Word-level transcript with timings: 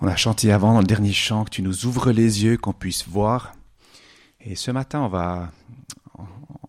On 0.00 0.06
a 0.06 0.16
chanté 0.16 0.52
avant 0.52 0.74
dans 0.74 0.80
le 0.80 0.86
dernier 0.86 1.12
chant 1.12 1.44
que 1.44 1.50
tu 1.50 1.62
nous 1.62 1.86
ouvres 1.86 2.10
les 2.10 2.44
yeux, 2.44 2.56
qu'on 2.56 2.72
puisse 2.72 3.06
voir. 3.06 3.54
Et 4.40 4.56
ce 4.56 4.70
matin, 4.70 5.00
on 5.00 5.08
va, 5.08 5.50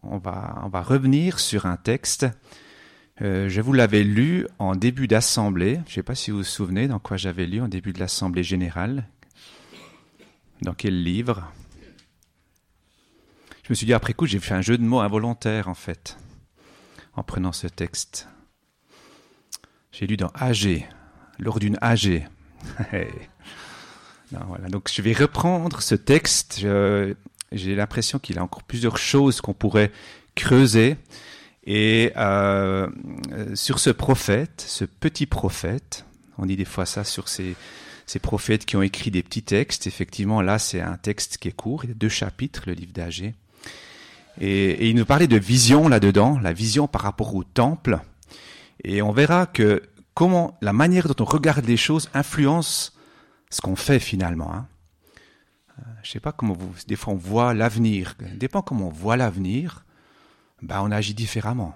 on 0.04 0.18
va, 0.18 0.62
on 0.63 0.70
va 0.70 0.82
revenir 0.82 1.40
sur 1.40 1.66
un 1.66 1.78
texte. 1.78 2.28
Euh, 3.22 3.50
je 3.50 3.62
vous 3.62 3.74
l'avais 3.74 4.04
lu 4.04 4.48
en 4.60 4.76
début 4.76 5.08
d'assemblée. 5.08 5.76
Je 5.86 5.92
ne 5.92 5.96
sais 5.96 6.04
pas 6.04 6.16
si 6.16 6.32
vous 6.32 6.38
vous 6.38 6.44
souvenez 6.44 6.88
dans 6.88 7.00
quoi 7.00 7.18
j'avais 7.18 7.46
lu 7.46 7.62
en 7.62 7.68
début 7.68 7.94
de 7.94 8.00
l'assemblée 8.00 8.43
générale. 8.43 9.07
Dans 10.62 10.73
quel 10.73 11.04
livre? 11.04 11.52
Je 13.64 13.71
me 13.71 13.76
suis 13.76 13.86
dit 13.86 13.94
après 13.94 14.14
coup, 14.14 14.28
j'ai 14.28 14.39
fait 14.39 14.54
un 14.54 14.62
jeu 14.62 14.78
de 14.78 14.84
mots 14.84 15.00
involontaire 15.00 15.68
en 15.68 15.73
fait, 15.73 16.18
en 17.16 17.23
prenant 17.23 17.52
ce 17.52 17.68
texte. 17.68 18.28
J'ai 19.92 20.07
lu 20.07 20.18
dans 20.18 20.32
AG, 20.36 20.88
lors 21.39 21.60
d'une 21.60 21.78
AG. 21.82 22.28
voilà. 24.31 24.67
Donc 24.70 24.90
je 24.94 25.02
vais 25.02 25.13
reprendre 25.13 25.81
ce 25.81 25.95
texte. 25.95 26.66
J'ai 27.52 27.76
l'impression 27.76 28.20
qu'il 28.20 28.35
y 28.35 28.40
a 28.40 28.44
encore 28.44 28.63
plusieurs 28.63 28.98
choses 28.98 29.41
qu'on 29.41 29.53
pourrait 29.53 29.91
creuser. 30.35 30.98
Et 31.66 32.12
euh, 32.16 32.88
sur 33.55 33.80
ce 33.80 33.90
prophète, 33.90 34.63
ce 34.67 34.85
petit 34.85 35.26
prophète, 35.26 36.05
on 36.38 36.45
dit 36.45 36.55
des 36.55 36.66
fois 36.66 36.85
ça 36.85 37.04
sur 37.04 37.27
ces, 37.27 37.55
prophètes 38.21 38.66
qui 38.66 38.76
ont 38.76 38.84
écrit 38.84 39.09
des 39.09 39.23
petits 39.23 39.41
textes. 39.41 39.88
Effectivement, 39.88 40.41
là, 40.41 40.59
c'est 40.59 40.82
un 40.82 40.98
texte 40.98 41.38
qui 41.38 41.48
est 41.48 41.55
court. 41.55 41.85
Il 41.85 41.90
y 41.90 41.91
a 41.91 41.95
deux 41.95 42.09
chapitres, 42.09 42.63
le 42.68 42.73
livre 42.73 42.93
d'Agé. 42.93 43.34
Et, 44.40 44.71
et, 44.71 44.90
il 44.90 44.95
nous 44.95 45.05
parlait 45.05 45.27
de 45.27 45.38
vision 45.38 45.88
là-dedans, 45.88 46.40
la 46.40 46.54
vision 46.54 46.88
par 46.88 47.02
rapport 47.02 47.34
au 47.34 47.43
temple. 47.43 47.99
Et 48.84 49.02
on 49.02 49.12
verra 49.12 49.48
que 49.48 49.82
comment 50.16 50.58
la 50.62 50.74
manière 50.74 51.08
dont 51.08 51.24
on 51.24 51.30
regarde 51.30 51.66
les 51.66 51.78
choses 51.78 52.10
influence 52.16 52.98
ce 53.52 53.62
qu'on 53.62 53.76
fait 53.76 54.00
finalement. 54.00 54.52
Hein. 54.52 54.68
Euh, 55.78 55.84
je 56.02 56.12
sais 56.12 56.20
pas 56.20 56.32
comment 56.32 56.54
vous, 56.54 56.74
des 56.88 56.96
fois 56.96 57.13
on 57.13 57.18
voit 57.18 57.54
l'avenir. 57.54 58.16
Dépend 58.35 58.63
comment 58.63 58.88
on 58.88 58.91
voit 58.91 59.18
l'avenir, 59.18 59.85
ben 60.63 60.82
on 60.82 60.90
agit 60.90 61.13
différemment. 61.13 61.76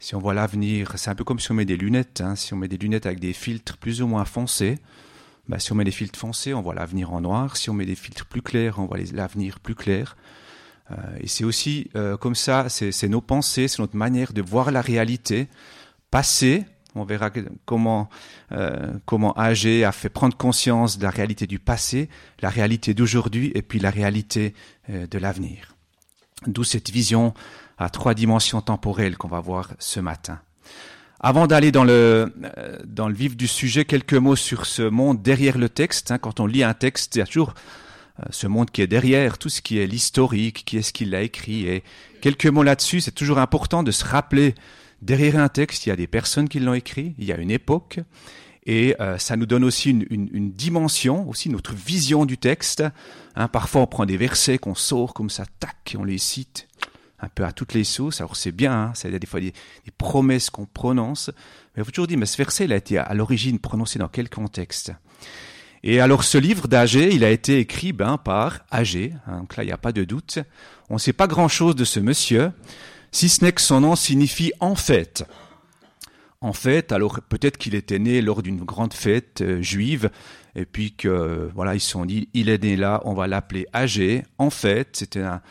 Si 0.00 0.14
on 0.14 0.18
voit 0.18 0.32
l'avenir, 0.32 0.94
c'est 0.96 1.10
un 1.10 1.14
peu 1.14 1.24
comme 1.24 1.38
si 1.38 1.52
on 1.52 1.54
met 1.54 1.66
des 1.66 1.76
lunettes. 1.76 2.22
Hein. 2.22 2.34
Si 2.34 2.54
on 2.54 2.56
met 2.56 2.68
des 2.68 2.78
lunettes 2.78 3.04
avec 3.04 3.20
des 3.20 3.34
filtres 3.34 3.76
plus 3.76 4.00
ou 4.00 4.06
moins 4.06 4.24
foncés, 4.24 4.78
ben 5.46 5.58
si 5.58 5.72
on 5.72 5.74
met 5.74 5.84
des 5.84 5.90
filtres 5.90 6.18
foncés, 6.18 6.54
on 6.54 6.62
voit 6.62 6.74
l'avenir 6.74 7.12
en 7.12 7.20
noir. 7.20 7.58
Si 7.58 7.68
on 7.68 7.74
met 7.74 7.84
des 7.84 7.94
filtres 7.94 8.24
plus 8.24 8.40
clairs, 8.40 8.78
on 8.78 8.86
voit 8.86 8.98
l'avenir 9.12 9.60
plus 9.60 9.74
clair. 9.74 10.16
Euh, 10.90 10.94
et 11.20 11.28
c'est 11.28 11.44
aussi 11.44 11.90
euh, 11.96 12.16
comme 12.16 12.34
ça, 12.34 12.70
c'est 12.70 13.08
nos 13.08 13.20
pensées, 13.20 13.68
c'est 13.68 13.80
notre 13.80 13.96
manière 13.96 14.32
de 14.32 14.40
voir 14.40 14.70
la 14.70 14.80
réalité 14.80 15.48
passée 16.10 16.64
on 16.94 17.04
verra 17.04 17.30
comment, 17.64 18.08
euh, 18.52 18.92
comment 19.06 19.32
AG 19.34 19.84
a 19.84 19.92
fait 19.92 20.08
prendre 20.08 20.36
conscience 20.36 20.98
de 20.98 21.04
la 21.04 21.10
réalité 21.10 21.46
du 21.46 21.58
passé, 21.58 22.08
la 22.40 22.50
réalité 22.50 22.94
d'aujourd'hui 22.94 23.52
et 23.54 23.62
puis 23.62 23.78
la 23.78 23.90
réalité 23.90 24.54
euh, 24.88 25.06
de 25.06 25.18
l'avenir. 25.18 25.74
D'où 26.46 26.64
cette 26.64 26.90
vision 26.90 27.34
à 27.78 27.90
trois 27.90 28.14
dimensions 28.14 28.60
temporelles 28.60 29.16
qu'on 29.16 29.28
va 29.28 29.40
voir 29.40 29.72
ce 29.78 30.00
matin. 30.00 30.40
Avant 31.20 31.46
d'aller 31.46 31.70
dans 31.70 31.84
le, 31.84 32.34
euh, 32.56 32.78
dans 32.84 33.08
le 33.08 33.14
vif 33.14 33.36
du 33.36 33.46
sujet, 33.46 33.84
quelques 33.84 34.14
mots 34.14 34.36
sur 34.36 34.66
ce 34.66 34.82
monde 34.82 35.22
derrière 35.22 35.58
le 35.58 35.68
texte. 35.68 36.10
Hein. 36.10 36.18
quand 36.18 36.40
on 36.40 36.46
lit 36.46 36.64
un 36.64 36.74
texte, 36.74 37.16
il 37.16 37.18
y 37.18 37.22
a 37.22 37.26
toujours 37.26 37.54
ce 38.28 38.46
monde 38.46 38.70
qui 38.70 38.82
est 38.82 38.86
derrière, 38.86 39.38
tout 39.38 39.48
ce 39.48 39.62
qui 39.62 39.78
est 39.78 39.86
l'historique, 39.86 40.64
qui 40.66 40.76
est 40.76 40.82
ce 40.82 40.92
qu'il 40.92 41.14
a 41.14 41.22
écrit. 41.22 41.66
Et 41.66 41.82
quelques 42.20 42.46
mots 42.46 42.62
là-dessus, 42.62 43.00
c'est 43.00 43.12
toujours 43.12 43.38
important 43.38 43.82
de 43.82 43.90
se 43.90 44.04
rappeler 44.04 44.54
Derrière 45.02 45.36
un 45.36 45.48
texte, 45.48 45.86
il 45.86 45.88
y 45.88 45.92
a 45.92 45.96
des 45.96 46.06
personnes 46.06 46.48
qui 46.48 46.60
l'ont 46.60 46.74
écrit, 46.74 47.14
il 47.18 47.24
y 47.24 47.32
a 47.32 47.36
une 47.36 47.50
époque, 47.50 48.00
et 48.66 48.94
euh, 49.00 49.16
ça 49.18 49.36
nous 49.36 49.46
donne 49.46 49.64
aussi 49.64 49.90
une, 49.90 50.52
dimension, 50.52 51.28
aussi 51.28 51.48
notre 51.48 51.74
vision 51.74 52.26
du 52.26 52.36
texte. 52.36 52.84
Hein, 53.34 53.48
parfois, 53.48 53.82
on 53.82 53.86
prend 53.86 54.04
des 54.04 54.18
versets 54.18 54.58
qu'on 54.58 54.74
sort 54.74 55.14
comme 55.14 55.30
ça, 55.30 55.44
tac, 55.58 55.94
et 55.94 55.96
on 55.96 56.04
les 56.04 56.18
cite 56.18 56.68
un 57.22 57.28
peu 57.28 57.44
à 57.44 57.52
toutes 57.52 57.74
les 57.74 57.84
sauces. 57.84 58.20
Alors 58.20 58.36
c'est 58.36 58.52
bien, 58.52 58.72
hein, 58.72 58.92
a 59.02 59.18
des 59.18 59.26
fois 59.26 59.40
des, 59.40 59.52
promesses 59.98 60.50
qu'on 60.50 60.66
prononce, 60.66 61.30
mais 61.74 61.82
il 61.82 61.84
faut 61.84 61.90
toujours 61.90 62.08
mais 62.16 62.26
ce 62.26 62.36
verset, 62.36 62.64
il 62.64 62.72
a 62.72 62.76
été 62.76 62.98
à 62.98 63.12
l'origine 63.14 63.58
prononcé 63.58 63.98
dans 63.98 64.08
quel 64.08 64.28
contexte? 64.28 64.92
Et 65.82 66.00
alors 66.00 66.24
ce 66.24 66.36
livre 66.36 66.68
d'Agé, 66.68 67.14
il 67.14 67.24
a 67.24 67.30
été 67.30 67.58
écrit 67.58 67.92
ben, 67.92 68.18
par 68.18 68.60
Agé, 68.70 69.14
hein, 69.26 69.38
donc 69.40 69.56
là 69.56 69.62
il 69.62 69.66
n'y 69.66 69.72
a 69.72 69.78
pas 69.78 69.92
de 69.92 70.04
doute. 70.04 70.38
On 70.90 70.94
ne 70.94 70.98
sait 70.98 71.12
pas 71.12 71.26
grand-chose 71.26 71.74
de 71.74 71.84
ce 71.84 72.00
monsieur, 72.00 72.50
si 73.12 73.28
ce 73.28 73.44
n'est 73.44 73.52
que 73.52 73.60
son 73.60 73.80
nom 73.80 73.96
signifie 73.96 74.52
en 74.60 74.74
fait. 74.74 75.24
En 76.40 76.52
fait, 76.54 76.92
alors 76.92 77.20
peut-être 77.28 77.58
qu'il 77.58 77.74
était 77.74 77.98
né 77.98 78.22
lors 78.22 78.42
d'une 78.42 78.64
grande 78.64 78.94
fête 78.94 79.42
euh, 79.42 79.60
juive, 79.60 80.10
et 80.56 80.64
puis 80.64 80.92
que 80.92 81.50
voilà, 81.54 81.74
ils 81.74 81.80
se 81.80 81.90
sont 81.90 82.06
dit, 82.06 82.28
il 82.32 82.48
est 82.48 82.62
né 82.62 82.76
là, 82.76 83.02
on 83.04 83.12
va 83.12 83.26
l'appeler 83.26 83.66
âgé. 83.74 84.24
En 84.38 84.50
fait, 84.50 84.96
c'était 84.96 85.20
un, 85.20 85.42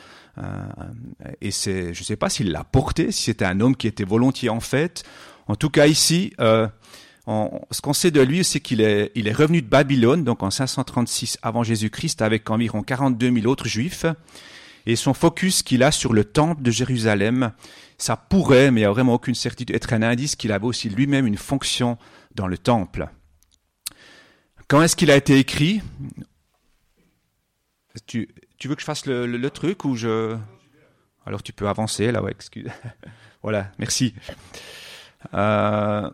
et 1.42 1.52
c'est, 1.52 1.94
je 1.94 2.02
ne 2.02 2.06
sais 2.06 2.16
pas 2.16 2.30
s'il 2.30 2.52
l'a 2.52 2.64
porté, 2.64 3.12
si 3.12 3.24
c'était 3.24 3.46
un 3.46 3.60
homme 3.60 3.76
qui 3.76 3.88
était 3.88 4.04
volontiers 4.04 4.50
en 4.50 4.60
fait. 4.60 5.04
En 5.48 5.56
tout 5.56 5.70
cas 5.70 5.88
ici, 5.88 6.34
euh, 6.40 6.68
ce 7.72 7.82
qu'on 7.82 7.94
sait 7.94 8.12
de 8.12 8.22
lui, 8.22 8.44
c'est 8.44 8.60
qu'il 8.60 8.82
est, 8.82 9.12
il 9.16 9.28
est 9.28 9.34
revenu 9.34 9.62
de 9.62 9.68
Babylone, 9.68 10.24
donc 10.24 10.44
en 10.44 10.50
536 10.50 11.38
avant 11.42 11.64
Jésus-Christ, 11.64 12.22
avec 12.22 12.50
environ 12.50 12.82
42 12.82 13.32
000 13.34 13.48
autres 13.48 13.68
juifs. 13.68 14.06
Et 14.86 14.96
son 14.96 15.14
focus 15.14 15.64
qu'il 15.64 15.84
a 15.84 15.92
sur 15.92 16.14
le 16.14 16.24
temple 16.24 16.62
de 16.62 16.72
Jérusalem, 16.72 17.52
ça 17.98 18.16
pourrait, 18.16 18.72
mais 18.72 18.82
il 18.82 18.84
n'y 18.84 18.88
a 18.88 18.92
vraiment 18.92 19.14
aucune 19.14 19.36
certitude, 19.36 19.76
être 19.76 19.94
un 19.94 20.02
indice 20.02 20.36
qu'il 20.36 20.52
avait 20.52 20.66
aussi 20.66 20.90
lui-même 20.90 21.28
une 21.28 21.38
fonction 21.38 21.98
dans 22.36 22.48
le 22.48 22.58
temple. 22.58 23.10
Quand 24.68 24.82
est-ce 24.82 24.96
qu'il 24.96 25.12
a 25.12 25.16
été 25.16 25.38
écrit? 25.38 25.82
Tu, 28.06 28.30
veux 28.66 28.76
que 28.76 28.82
je 28.82 28.86
fasse 28.86 29.06
le, 29.06 29.50
truc 29.50 29.84
ou 29.84 29.96
je... 29.96 30.38
Alors 31.26 31.44
tu 31.44 31.54
peux 31.54 31.68
avancer 31.68 32.12
là, 32.12 32.24
ouais, 32.24 32.32
excuse. 32.32 32.68
voilà, 33.44 33.72
merci. 33.78 34.14
Euh, 35.34 36.10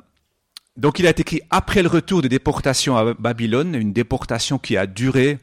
donc 0.78 1.00
il 1.00 1.08
a 1.08 1.12
été 1.12 1.22
écrit 1.22 1.42
après 1.50 1.84
le 1.84 1.90
retour 1.90 2.22
de 2.22 2.28
déportation 2.28 2.98
à 2.98 3.14
Babylone, 3.14 3.75
une 3.75 3.94
déportation 3.94 4.58
qui 4.58 4.78
a 4.78 4.88
duré 4.88 5.38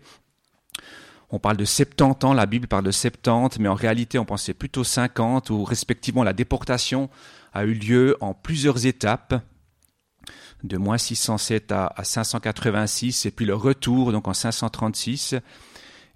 on 1.33 1.39
parle 1.39 1.57
de 1.57 1.65
70 1.65 2.27
ans, 2.27 2.35
la 2.35 2.45
Bible 2.45 2.69
parle 2.69 2.85
de 2.85 2.91
70, 2.91 3.59
mais 3.59 3.69
en 3.69 3.75
réalité 3.75 4.19
on 4.19 4.27
pensait 4.27 4.53
plutôt 4.53 4.85
50, 4.85 5.49
où 5.49 5.65
respectivement 5.65 6.23
la 6.23 6.35
déportation 6.35 7.09
a 7.55 7.65
eu 7.65 7.73
lieu 7.73 8.19
en 8.21 8.35
plusieurs 8.35 8.85
étapes, 8.85 9.35
de 10.63 10.77
moins 10.77 10.99
607 10.99 11.73
à, 11.73 11.95
586, 12.03 13.25
et 13.25 13.31
puis 13.31 13.47
le 13.47 13.55
retour 13.55 14.13
donc 14.13 14.29
en 14.29 14.35
536. 14.35 15.37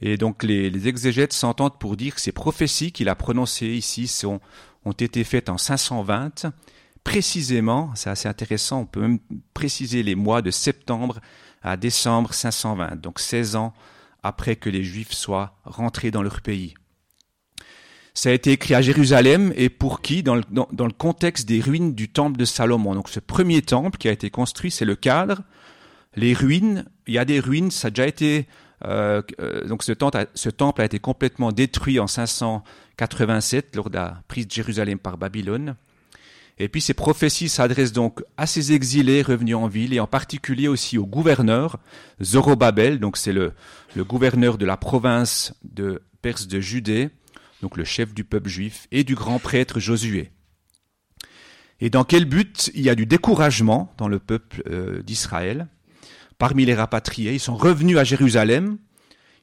Et 0.02 0.18
donc 0.18 0.42
les, 0.42 0.86
exégètes 0.86 1.32
s'entendent 1.32 1.78
pour 1.78 1.96
dire 1.96 2.14
que 2.14 2.20
ces 2.20 2.32
prophéties 2.32 2.92
qu'il 2.92 3.08
a 3.08 3.14
prononcées 3.14 3.68
ici 3.68 4.22
ont 4.26 4.92
été 4.92 5.24
faites 5.24 5.48
en 5.48 5.56
520. 5.56 6.52
Précisément, 7.04 7.90
c'est 7.94 8.10
assez 8.10 8.28
intéressant, 8.28 8.80
on 8.80 8.86
peut 8.86 9.00
même 9.00 9.20
préciser 9.54 10.02
les 10.02 10.14
mois 10.14 10.42
de 10.42 10.50
septembre 10.50 11.20
à 11.62 11.78
décembre 11.78 12.34
520, 12.34 12.96
donc 12.96 13.18
16 13.18 13.56
ans 13.56 13.72
après 14.26 14.56
que 14.56 14.70
les 14.70 14.84
Juifs 14.84 15.12
soient 15.12 15.56
rentrés 15.64 16.10
dans 16.10 16.22
leur 16.22 16.40
pays. 16.40 16.74
Ça 18.16 18.30
a 18.30 18.32
été 18.32 18.52
écrit 18.52 18.74
à 18.74 18.80
Jérusalem 18.80 19.52
et 19.56 19.68
pour 19.68 20.00
qui? 20.00 20.22
Dans 20.22 20.36
le, 20.36 20.92
contexte 20.92 21.46
des 21.46 21.60
ruines 21.60 21.94
du 21.94 22.08
temple 22.08 22.38
de 22.38 22.46
Salomon. 22.46 22.94
Donc 22.94 23.10
ce 23.10 23.20
premier 23.20 23.60
temple 23.60 23.98
qui 23.98 24.08
a 24.08 24.12
été 24.12 24.30
construit, 24.30 24.70
c'est 24.70 24.86
le 24.86 24.96
cadre. 24.96 25.42
Les 26.14 26.32
ruines, 26.32 26.86
il 27.06 27.12
y 27.12 27.18
a 27.18 27.26
des 27.26 27.40
ruines, 27.40 27.70
ça 27.70 27.88
a 27.88 27.90
déjà 27.90 28.06
été... 28.06 28.46
Euh, 28.86 29.20
euh, 29.40 29.66
donc 29.66 29.82
ce 29.82 29.92
temple, 29.92 30.16
a, 30.16 30.26
ce 30.34 30.48
temple 30.48 30.80
a 30.80 30.86
été 30.86 30.98
complètement 30.98 31.52
détruit 31.52 32.00
en 32.00 32.06
587 32.06 33.76
lors 33.76 33.90
de 33.90 33.96
la 33.96 34.22
prise 34.28 34.46
de 34.46 34.52
Jérusalem 34.52 34.98
par 34.98 35.18
Babylone. 35.18 35.76
Et 36.58 36.68
puis 36.68 36.80
ces 36.80 36.94
prophéties 36.94 37.50
s'adressent 37.50 37.92
donc 37.92 38.22
à 38.38 38.46
ces 38.46 38.72
exilés 38.72 39.20
revenus 39.20 39.56
en 39.56 39.68
ville 39.68 39.92
et 39.92 40.00
en 40.00 40.06
particulier 40.06 40.68
aussi 40.68 40.96
au 40.96 41.04
gouverneur 41.04 41.78
Zorobabel, 42.22 42.98
donc 42.98 43.18
c'est 43.18 43.34
le, 43.34 43.52
le 43.96 44.04
gouverneur 44.04 44.58
de 44.58 44.66
la 44.66 44.76
province 44.76 45.54
de 45.64 46.02
Perse 46.20 46.46
de 46.46 46.60
Judée, 46.60 47.08
donc 47.62 47.78
le 47.78 47.84
chef 47.84 48.12
du 48.12 48.24
peuple 48.24 48.50
juif, 48.50 48.86
et 48.92 49.04
du 49.04 49.14
grand 49.14 49.38
prêtre 49.38 49.80
Josué. 49.80 50.30
Et 51.80 51.88
dans 51.88 52.04
quel 52.04 52.26
but 52.26 52.70
il 52.74 52.82
y 52.82 52.90
a 52.90 52.94
du 52.94 53.06
découragement 53.06 53.94
dans 53.96 54.06
le 54.06 54.18
peuple 54.18 54.62
euh, 54.68 55.02
d'Israël? 55.02 55.68
Parmi 56.36 56.66
les 56.66 56.74
rapatriés, 56.74 57.32
ils 57.32 57.40
sont 57.40 57.56
revenus 57.56 57.96
à 57.96 58.04
Jérusalem, 58.04 58.76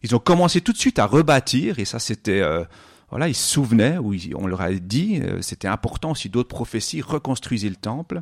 ils 0.04 0.16
ont 0.16 0.20
commencé 0.20 0.62
tout 0.62 0.72
de 0.72 0.78
suite 0.78 1.00
à 1.00 1.08
rebâtir, 1.08 1.80
et 1.80 1.86
ça 1.86 1.98
c'était 1.98 2.42
euh, 2.42 2.64
voilà, 3.10 3.30
ils 3.30 3.36
se 3.36 3.54
souvenaient, 3.54 3.98
ou 3.98 4.14
on 4.36 4.46
leur 4.46 4.62
a 4.62 4.72
dit, 4.72 5.20
euh, 5.20 5.42
c'était 5.42 5.68
important 5.68 6.12
aussi, 6.12 6.30
d'autres 6.30 6.50
prophéties, 6.50 7.02
reconstruisaient 7.02 7.70
le 7.70 7.76
temple. 7.76 8.22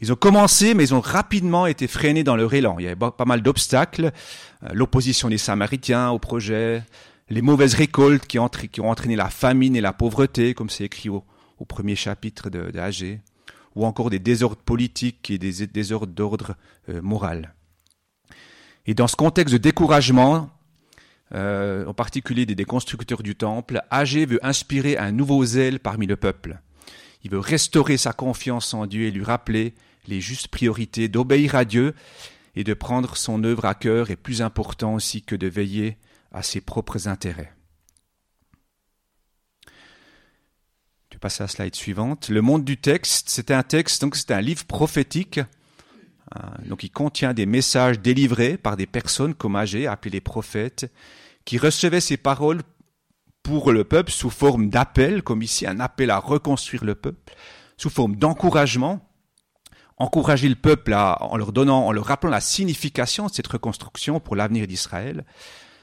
Ils 0.00 0.12
ont 0.12 0.16
commencé, 0.16 0.74
mais 0.74 0.84
ils 0.84 0.94
ont 0.94 1.00
rapidement 1.00 1.66
été 1.66 1.86
freinés 1.86 2.24
dans 2.24 2.36
leur 2.36 2.54
élan. 2.54 2.76
Il 2.78 2.84
y 2.84 2.86
avait 2.86 2.96
pas 2.96 3.24
mal 3.26 3.42
d'obstacles, 3.42 4.12
euh, 4.64 4.68
l'opposition 4.72 5.28
des 5.28 5.38
Samaritains 5.38 6.10
au 6.10 6.18
projet, 6.18 6.82
les 7.28 7.42
mauvaises 7.42 7.74
récoltes 7.74 8.26
qui 8.26 8.38
ont, 8.38 8.50
entraîné 8.80 9.16
la 9.16 9.30
famine 9.30 9.76
et 9.76 9.80
la 9.80 9.92
pauvreté, 9.92 10.54
comme 10.54 10.70
c'est 10.70 10.84
écrit 10.84 11.08
au, 11.08 11.24
premier 11.68 11.94
chapitre 11.94 12.48
de, 12.48 12.72
ou 13.74 13.84
encore 13.84 14.08
des 14.08 14.18
désordres 14.18 14.56
politiques 14.56 15.30
et 15.30 15.38
des 15.38 15.66
désordres 15.66 16.12
d'ordre 16.12 16.56
euh, 16.88 17.02
moral. 17.02 17.54
Et 18.86 18.94
dans 18.94 19.06
ce 19.06 19.16
contexte 19.16 19.52
de 19.52 19.58
découragement, 19.58 20.50
euh, 21.32 21.86
en 21.86 21.94
particulier 21.94 22.46
des, 22.46 22.64
constructeurs 22.64 23.22
du 23.22 23.36
temple, 23.36 23.82
Agé 23.90 24.26
veut 24.26 24.44
inspirer 24.44 24.96
un 24.96 25.12
nouveau 25.12 25.44
zèle 25.44 25.78
parmi 25.78 26.06
le 26.06 26.16
peuple. 26.16 26.58
Il 27.22 27.30
veut 27.30 27.38
restaurer 27.38 27.98
sa 27.98 28.12
confiance 28.12 28.74
en 28.74 28.86
Dieu 28.86 29.04
et 29.04 29.10
lui 29.10 29.22
rappeler 29.22 29.74
les 30.10 30.20
justes 30.20 30.48
priorités 30.48 31.08
d'obéir 31.08 31.54
à 31.54 31.64
Dieu 31.64 31.94
et 32.54 32.64
de 32.64 32.74
prendre 32.74 33.16
son 33.16 33.42
œuvre 33.44 33.64
à 33.64 33.74
cœur 33.74 34.10
est 34.10 34.16
plus 34.16 34.42
important 34.42 34.94
aussi 34.94 35.22
que 35.22 35.36
de 35.36 35.46
veiller 35.46 35.96
à 36.32 36.42
ses 36.42 36.60
propres 36.60 37.08
intérêts. 37.08 37.54
Tu 41.08 41.18
passes 41.18 41.40
à 41.40 41.44
la 41.44 41.48
slide 41.48 41.74
suivante. 41.74 42.28
Le 42.28 42.42
monde 42.42 42.64
du 42.64 42.76
texte, 42.76 43.28
c'est 43.30 43.50
un 43.50 43.62
texte, 43.62 44.04
c'est 44.14 44.30
un 44.30 44.40
livre 44.40 44.64
prophétique. 44.64 45.40
Euh, 46.36 46.40
donc 46.66 46.88
contient 46.92 47.34
des 47.34 47.46
messages 47.46 47.98
délivrés 47.98 48.56
par 48.56 48.76
des 48.76 48.86
personnes 48.86 49.34
comme 49.34 49.56
Agé, 49.56 49.86
appelées 49.86 50.20
prophètes, 50.20 50.92
qui 51.44 51.58
recevaient 51.58 52.00
ces 52.00 52.16
paroles 52.16 52.62
pour 53.42 53.72
le 53.72 53.84
peuple 53.84 54.12
sous 54.12 54.30
forme 54.30 54.68
d'appel, 54.68 55.22
comme 55.22 55.42
ici 55.42 55.66
un 55.66 55.80
appel 55.80 56.10
à 56.10 56.18
reconstruire 56.18 56.84
le 56.84 56.94
peuple, 56.94 57.34
sous 57.76 57.90
forme 57.90 58.16
d'encouragement, 58.16 59.09
encourager 60.00 60.48
le 60.48 60.54
peuple 60.54 60.94
en 60.94 61.36
leur 61.36 61.52
donnant, 61.52 61.86
en 61.86 61.92
leur 61.92 62.06
rappelant 62.06 62.30
la 62.30 62.40
signification 62.40 63.26
de 63.26 63.32
cette 63.32 63.46
reconstruction 63.46 64.18
pour 64.18 64.34
l'avenir 64.34 64.66
d'Israël, 64.66 65.26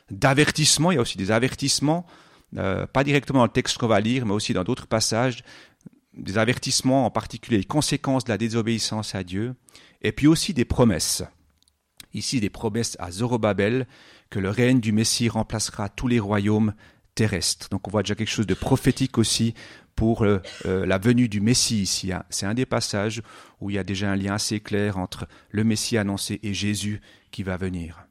d'avertissement, 0.10 0.92
il 0.92 0.96
y 0.96 0.98
a 0.98 1.02
aussi 1.02 1.20
des 1.20 1.30
avertissements, 1.30 2.06
euh, 2.58 2.88
pas 2.88 3.04
directement 3.04 3.40
dans 3.40 3.46
le 3.46 3.52
texte 3.52 3.78
qu'on 3.78 3.88
va 3.88 4.00
lire, 4.00 4.26
mais 4.26 4.34
aussi 4.34 4.54
dans 4.54 4.64
d'autres 4.64 4.88
passages, 4.88 5.44
des 6.16 6.40
avertissements 6.40 7.06
en 7.06 7.12
particulier 7.12 7.58
les 7.60 7.64
conséquences 7.64 8.24
de 8.24 8.30
la 8.30 8.40
désobéissance 8.40 9.14
à 9.14 9.24
Dieu, 9.24 9.54
et 10.02 10.12
puis 10.12 10.26
aussi 10.26 10.56
des 10.56 10.66
promesses. 10.66 11.24
Ici, 12.16 12.40
des 12.40 12.50
promesses 12.50 12.98
à 13.00 13.12
Zorobabel, 13.12 13.86
que 14.32 14.40
le 14.40 14.50
règne 14.50 14.80
du 14.80 14.94
Messie 14.94 15.30
remplacera 15.30 15.90
tous 15.90 16.08
les 16.08 16.20
royaumes 16.20 16.74
Donc 17.72 17.88
on 17.88 17.92
voit 17.92 18.04
déjà 18.04 18.16
quelque 18.16 18.30
chose 18.30 18.48
de 18.48 18.54
prophétique 18.54 19.18
aussi 19.18 19.54
pour 19.96 20.24
euh, 20.24 20.40
euh, 20.66 20.86
la 20.86 20.98
venue 20.98 21.28
du 21.28 21.42
Messie 21.42 21.82
ici. 21.82 22.14
Hein. 22.14 22.24
C'est 22.30 22.46
un 22.46 22.54
des 22.54 22.66
passages 22.66 23.22
où 23.60 23.70
il 23.70 23.76
y 23.76 23.80
a 23.80 23.84
déjà 23.84 24.12
un 24.12 24.16
lien 24.16 24.36
assez 24.36 24.60
clair 24.60 24.98
entre 24.98 25.28
le 25.50 25.64
Messie 25.64 25.98
annoncé 25.98 26.40
et 26.44 26.54
Jésus 26.54 27.02
qui 27.32 27.44
va 27.44 27.58
venir. 27.58 28.08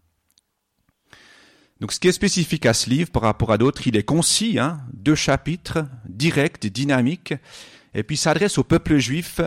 Donc 1.80 1.92
ce 1.92 2.00
qui 2.00 2.08
est 2.08 2.12
spécifique 2.12 2.66
à 2.66 2.74
ce 2.74 2.88
livre 2.90 3.10
par 3.10 3.22
rapport 3.22 3.52
à 3.52 3.58
d'autres, 3.58 3.86
il 3.86 3.96
est 3.96 4.02
concis, 4.02 4.58
hein, 4.58 4.80
deux 4.92 5.14
chapitres, 5.14 5.86
directs, 6.08 6.66
dynamiques, 6.66 7.34
et 7.94 8.02
puis 8.02 8.16
s'adresse 8.16 8.58
au 8.58 8.64
peuple 8.64 8.96
juif, 8.96 9.40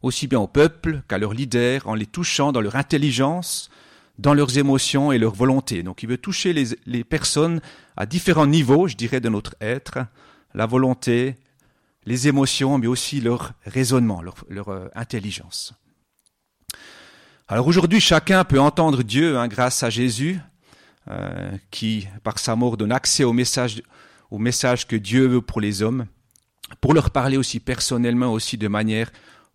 aussi 0.00 0.28
bien 0.28 0.38
au 0.38 0.46
peuple 0.46 1.02
qu'à 1.08 1.18
leurs 1.18 1.34
leaders, 1.34 1.86
en 1.88 1.94
les 1.94 2.06
touchant 2.06 2.52
dans 2.52 2.60
leur 2.60 2.76
intelligence, 2.76 3.68
dans 4.18 4.34
leurs 4.34 4.58
émotions 4.58 5.12
et 5.12 5.18
leur 5.18 5.34
volonté. 5.34 5.82
Donc 5.82 6.02
il 6.02 6.08
veut 6.08 6.18
toucher 6.18 6.52
les, 6.52 7.04
personnes 7.04 7.60
à 7.96 8.06
différents 8.06 8.46
niveaux, 8.46 8.88
je 8.88 8.96
dirais, 8.96 9.20
de 9.20 9.28
notre 9.28 9.54
être, 9.60 9.98
la 10.54 10.66
volonté, 10.66 11.36
les 12.04 12.26
émotions, 12.28 12.78
mais 12.78 12.86
aussi 12.86 13.20
leur 13.20 13.52
raisonnement, 13.64 14.22
leur, 14.22 14.68
euh, 14.68 14.88
intelligence. 14.94 15.74
Alors 17.46 17.66
aujourd'hui, 17.66 18.00
chacun 18.00 18.44
peut 18.44 18.60
entendre 18.60 19.02
Dieu 19.02 19.38
hein, 19.38 19.48
grâce 19.48 19.82
à 19.82 19.90
Jésus, 19.90 20.38
euh, 21.08 21.50
qui, 21.70 22.08
par 22.22 22.38
sa 22.38 22.56
mort, 22.56 22.76
donne 22.76 22.92
accès 22.92 23.24
au 23.24 23.32
message, 23.32 23.82
au 24.30 24.38
message 24.38 24.86
que 24.86 24.96
Dieu 24.96 25.26
veut 25.26 25.40
pour 25.40 25.60
les 25.60 25.82
hommes, 25.82 26.06
pour 26.80 26.92
leur 26.92 27.10
parler 27.10 27.36
aussi 27.36 27.60
personnellement, 27.60 28.32
aussi 28.32 28.58
de 28.58 28.68
manière 28.68 29.10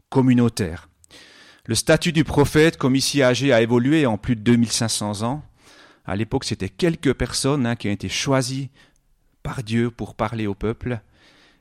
communautaire. 0.09 0.87
Le 1.65 1.75
statut 1.75 2.11
du 2.11 2.25
prophète, 2.25 2.75
comme 2.75 2.93
ici 2.93 3.23
âgé, 3.23 3.53
a 3.53 3.61
évolué 3.61 4.05
en 4.05 4.17
plus 4.17 4.35
de 4.35 4.41
2500 4.41 5.21
ans. 5.21 5.43
À 6.05 6.17
l'époque, 6.17 6.43
c'était 6.43 6.67
quelques 6.67 7.13
personnes 7.13 7.65
hein, 7.65 7.77
qui 7.77 7.87
ont 7.87 7.91
été 7.93 8.09
choisies 8.09 8.69
par 9.43 9.63
Dieu 9.63 9.89
pour 9.89 10.15
parler 10.15 10.45
au 10.45 10.55
peuple. 10.55 10.99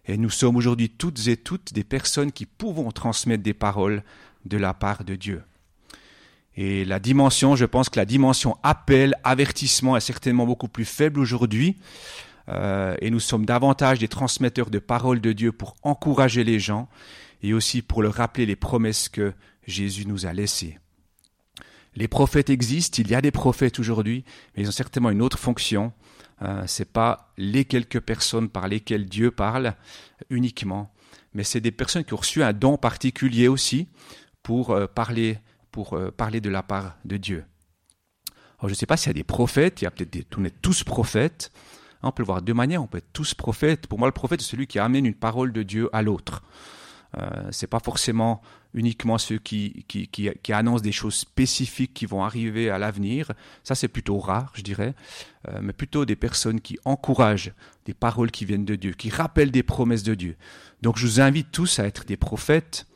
Et 0.06 0.16
nous 0.16 0.28
sommes 0.28 0.56
aujourd'hui 0.56 0.90
toutes 0.90 1.28
et 1.28 1.36
toutes 1.36 1.72
des 1.72 1.84
personnes 1.84 2.32
qui 2.32 2.46
pouvons 2.46 2.90
transmettre 2.90 3.44
des 3.44 3.54
paroles 3.54 4.02
de 4.44 4.56
la 4.56 4.74
part 4.74 5.04
de 5.04 5.14
Dieu. 5.14 5.42
Et 6.56 6.84
la 6.84 6.98
dimension, 6.98 7.54
je 7.54 7.64
pense 7.64 7.88
que 7.88 8.00
la 8.00 8.04
dimension 8.04 8.58
appel, 8.64 9.14
avertissement 9.22 9.96
est 9.96 10.00
certainement 10.00 10.46
beaucoup 10.46 10.66
plus 10.66 10.84
faible 10.84 11.20
aujourd'hui. 11.20 11.76
Euh, 12.48 12.96
et 13.00 13.10
nous 13.10 13.20
sommes 13.20 13.46
davantage 13.46 14.00
des 14.00 14.08
transmetteurs 14.08 14.70
de 14.70 14.80
paroles 14.80 15.20
de 15.20 15.30
Dieu 15.32 15.52
pour 15.52 15.76
encourager 15.84 16.42
les 16.42 16.58
gens 16.58 16.88
et 17.44 17.54
aussi 17.54 17.82
pour 17.82 18.02
leur 18.02 18.14
rappeler 18.14 18.46
les 18.46 18.56
promesses 18.56 19.08
que 19.08 19.32
Jésus 19.66 20.06
nous 20.06 20.26
a 20.26 20.32
laissées. 20.32 20.78
Les 21.94 22.08
prophètes 22.08 22.50
existent, 22.50 23.02
il 23.02 23.10
y 23.10 23.14
a 23.14 23.20
des 23.20 23.30
prophètes 23.30 23.78
aujourd'hui, 23.78 24.24
mais 24.56 24.62
ils 24.62 24.68
ont 24.68 24.72
certainement 24.72 25.10
une 25.10 25.22
autre 25.22 25.38
fonction. 25.38 25.92
Euh, 26.40 26.66
Ce 26.66 26.82
n'est 26.82 26.86
pas 26.86 27.32
les 27.36 27.64
quelques 27.64 28.00
personnes 28.00 28.48
par 28.48 28.66
lesquelles 28.66 29.06
Dieu 29.06 29.30
parle 29.30 29.74
uniquement, 30.30 30.92
mais 31.34 31.44
c'est 31.44 31.60
des 31.60 31.70
personnes 31.70 32.04
qui 32.04 32.14
ont 32.14 32.18
reçu 32.18 32.42
un 32.42 32.52
don 32.52 32.78
particulier 32.78 33.48
aussi 33.48 33.88
pour 34.42 34.70
euh, 34.70 34.86
parler, 34.86 35.38
pour 35.70 35.94
euh, 35.94 36.10
parler 36.10 36.40
de 36.40 36.48
la 36.48 36.62
part 36.62 36.96
de 37.04 37.16
Dieu. 37.18 37.44
Alors, 38.58 38.68
je 38.68 38.74
ne 38.74 38.78
sais 38.78 38.86
pas 38.86 38.96
s'il 38.96 39.08
y 39.08 39.10
a 39.10 39.14
des 39.14 39.24
prophètes, 39.24 39.82
il 39.82 39.84
y 39.84 39.86
a 39.86 39.90
peut-être 39.90 40.12
des, 40.12 40.26
on 40.38 40.44
est 40.44 40.62
tous 40.62 40.84
prophètes. 40.84 41.52
On 42.04 42.10
peut 42.10 42.22
le 42.22 42.26
voir 42.26 42.40
de 42.40 42.46
deux 42.46 42.54
manières, 42.54 42.82
on 42.82 42.86
peut 42.86 42.98
être 42.98 43.12
tous 43.12 43.34
prophètes. 43.34 43.86
Pour 43.86 43.98
moi, 43.98 44.08
le 44.08 44.12
prophète, 44.12 44.40
c'est 44.40 44.50
celui 44.50 44.66
qui 44.66 44.78
amène 44.78 45.06
une 45.06 45.14
parole 45.14 45.52
de 45.52 45.62
Dieu 45.62 45.88
à 45.92 46.02
l'autre. 46.02 46.42
Euh, 47.18 47.48
c'est 47.50 47.66
pas 47.66 47.78
forcément 47.78 48.40
uniquement 48.74 49.18
ceux 49.18 49.38
qui, 49.38 49.84
qui, 49.88 50.08
qui, 50.08 50.30
qui, 50.42 50.52
annoncent 50.52 50.82
des 50.82 50.92
choses 50.92 51.14
spécifiques 51.14 51.92
qui 51.94 52.06
vont 52.06 52.24
arriver 52.24 52.70
à 52.70 52.78
l'avenir. 52.78 53.32
Ça, 53.64 53.74
c'est 53.74 53.88
plutôt 53.88 54.18
rare, 54.18 54.52
je 54.54 54.62
dirais. 54.62 54.94
Euh, 55.48 55.58
mais 55.62 55.72
plutôt 55.72 56.04
des 56.04 56.16
personnes 56.16 56.60
qui 56.60 56.78
encouragent 56.84 57.52
des 57.84 57.94
paroles 57.94 58.30
qui 58.30 58.44
viennent 58.44 58.64
de 58.64 58.76
Dieu, 58.76 58.92
qui 58.92 59.10
rappellent 59.10 59.50
des 59.50 59.62
promesses 59.62 60.02
de 60.02 60.14
Dieu. 60.14 60.36
Donc, 60.80 60.96
je 60.98 61.06
vous 61.06 61.20
invite 61.20 61.50
tous 61.52 61.78
à 61.78 61.84
être 61.84 62.04
des 62.04 62.16
prophètes. 62.16 62.86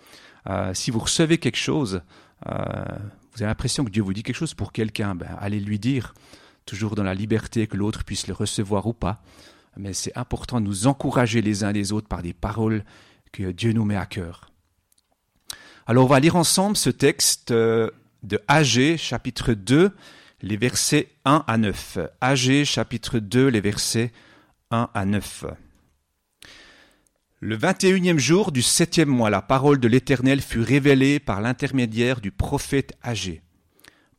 Euh, 0.48 0.72
si 0.74 0.90
vous 0.90 1.00
recevez 1.00 1.38
quelque 1.38 1.56
chose, 1.56 2.02
euh, 2.48 2.54
vous 3.34 3.42
avez 3.42 3.46
l'impression 3.46 3.84
que 3.84 3.90
Dieu 3.90 4.02
vous 4.02 4.14
dit 4.14 4.22
quelque 4.22 4.36
chose 4.36 4.54
pour 4.54 4.72
quelqu'un, 4.72 5.14
ben, 5.14 5.28
allez 5.40 5.60
lui 5.60 5.78
dire, 5.78 6.14
toujours 6.64 6.94
dans 6.94 7.02
la 7.02 7.14
liberté 7.14 7.66
que 7.66 7.76
l'autre 7.76 8.04
puisse 8.04 8.28
le 8.28 8.34
recevoir 8.34 8.86
ou 8.86 8.92
pas. 8.92 9.22
Mais 9.76 9.92
c'est 9.92 10.16
important 10.16 10.60
de 10.60 10.66
nous 10.66 10.86
encourager 10.86 11.42
les 11.42 11.64
uns 11.64 11.72
les 11.72 11.92
autres 11.92 12.08
par 12.08 12.22
des 12.22 12.32
paroles 12.32 12.82
que 13.32 13.50
Dieu 13.52 13.72
nous 13.72 13.84
met 13.84 13.96
à 13.96 14.06
cœur. 14.06 14.50
Alors 15.88 16.06
on 16.06 16.08
va 16.08 16.18
lire 16.18 16.34
ensemble 16.34 16.76
ce 16.76 16.90
texte 16.90 17.52
euh, 17.52 17.90
de 18.24 18.40
Agé 18.48 18.96
chapitre 18.96 19.52
2, 19.52 19.92
les 20.42 20.56
versets 20.56 21.10
1 21.24 21.44
à 21.46 21.58
9. 21.58 21.98
Agé 22.20 22.64
chapitre 22.64 23.20
2, 23.20 23.46
les 23.46 23.60
versets 23.60 24.10
1 24.72 24.90
à 24.92 25.04
9. 25.04 25.44
Le 27.38 27.54
vingt 27.54 27.84
et 27.84 27.90
unième 27.90 28.18
jour 28.18 28.50
du 28.50 28.62
septième 28.62 29.10
mois, 29.10 29.30
la 29.30 29.42
parole 29.42 29.78
de 29.78 29.86
l'Éternel 29.86 30.40
fut 30.40 30.58
révélée 30.58 31.20
par 31.20 31.40
l'intermédiaire 31.40 32.20
du 32.20 32.32
prophète 32.32 32.98
Agé. 33.00 33.42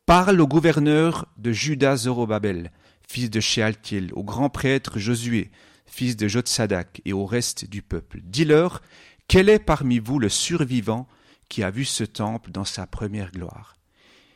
Parle 0.06 0.40
au 0.40 0.48
gouverneur 0.48 1.28
de 1.38 1.52
Juda 1.52 1.98
Zorobabel, 1.98 2.72
fils 3.06 3.30
de 3.30 3.42
Shealtiel, 3.42 4.12
au 4.14 4.24
grand 4.24 4.50
prêtre 4.50 5.00
Josué, 5.00 5.52
fils 5.86 6.16
de 6.16 6.30
Jotsadak, 6.30 7.02
et 7.04 7.12
au 7.12 7.26
reste 7.26 7.70
du 7.70 7.82
peuple. 7.82 8.22
Dis-leur, 8.24 8.82
quel 9.28 9.50
est 9.50 9.60
parmi 9.60 10.00
vous 10.00 10.18
le 10.18 10.30
survivant 10.30 11.10
qui 11.50 11.64
a 11.64 11.72
vu 11.72 11.86
ce 11.86 12.04
temple 12.04 12.52
dans 12.52 12.66
sa 12.66 12.88
première 12.88 13.32
gloire 13.32 13.76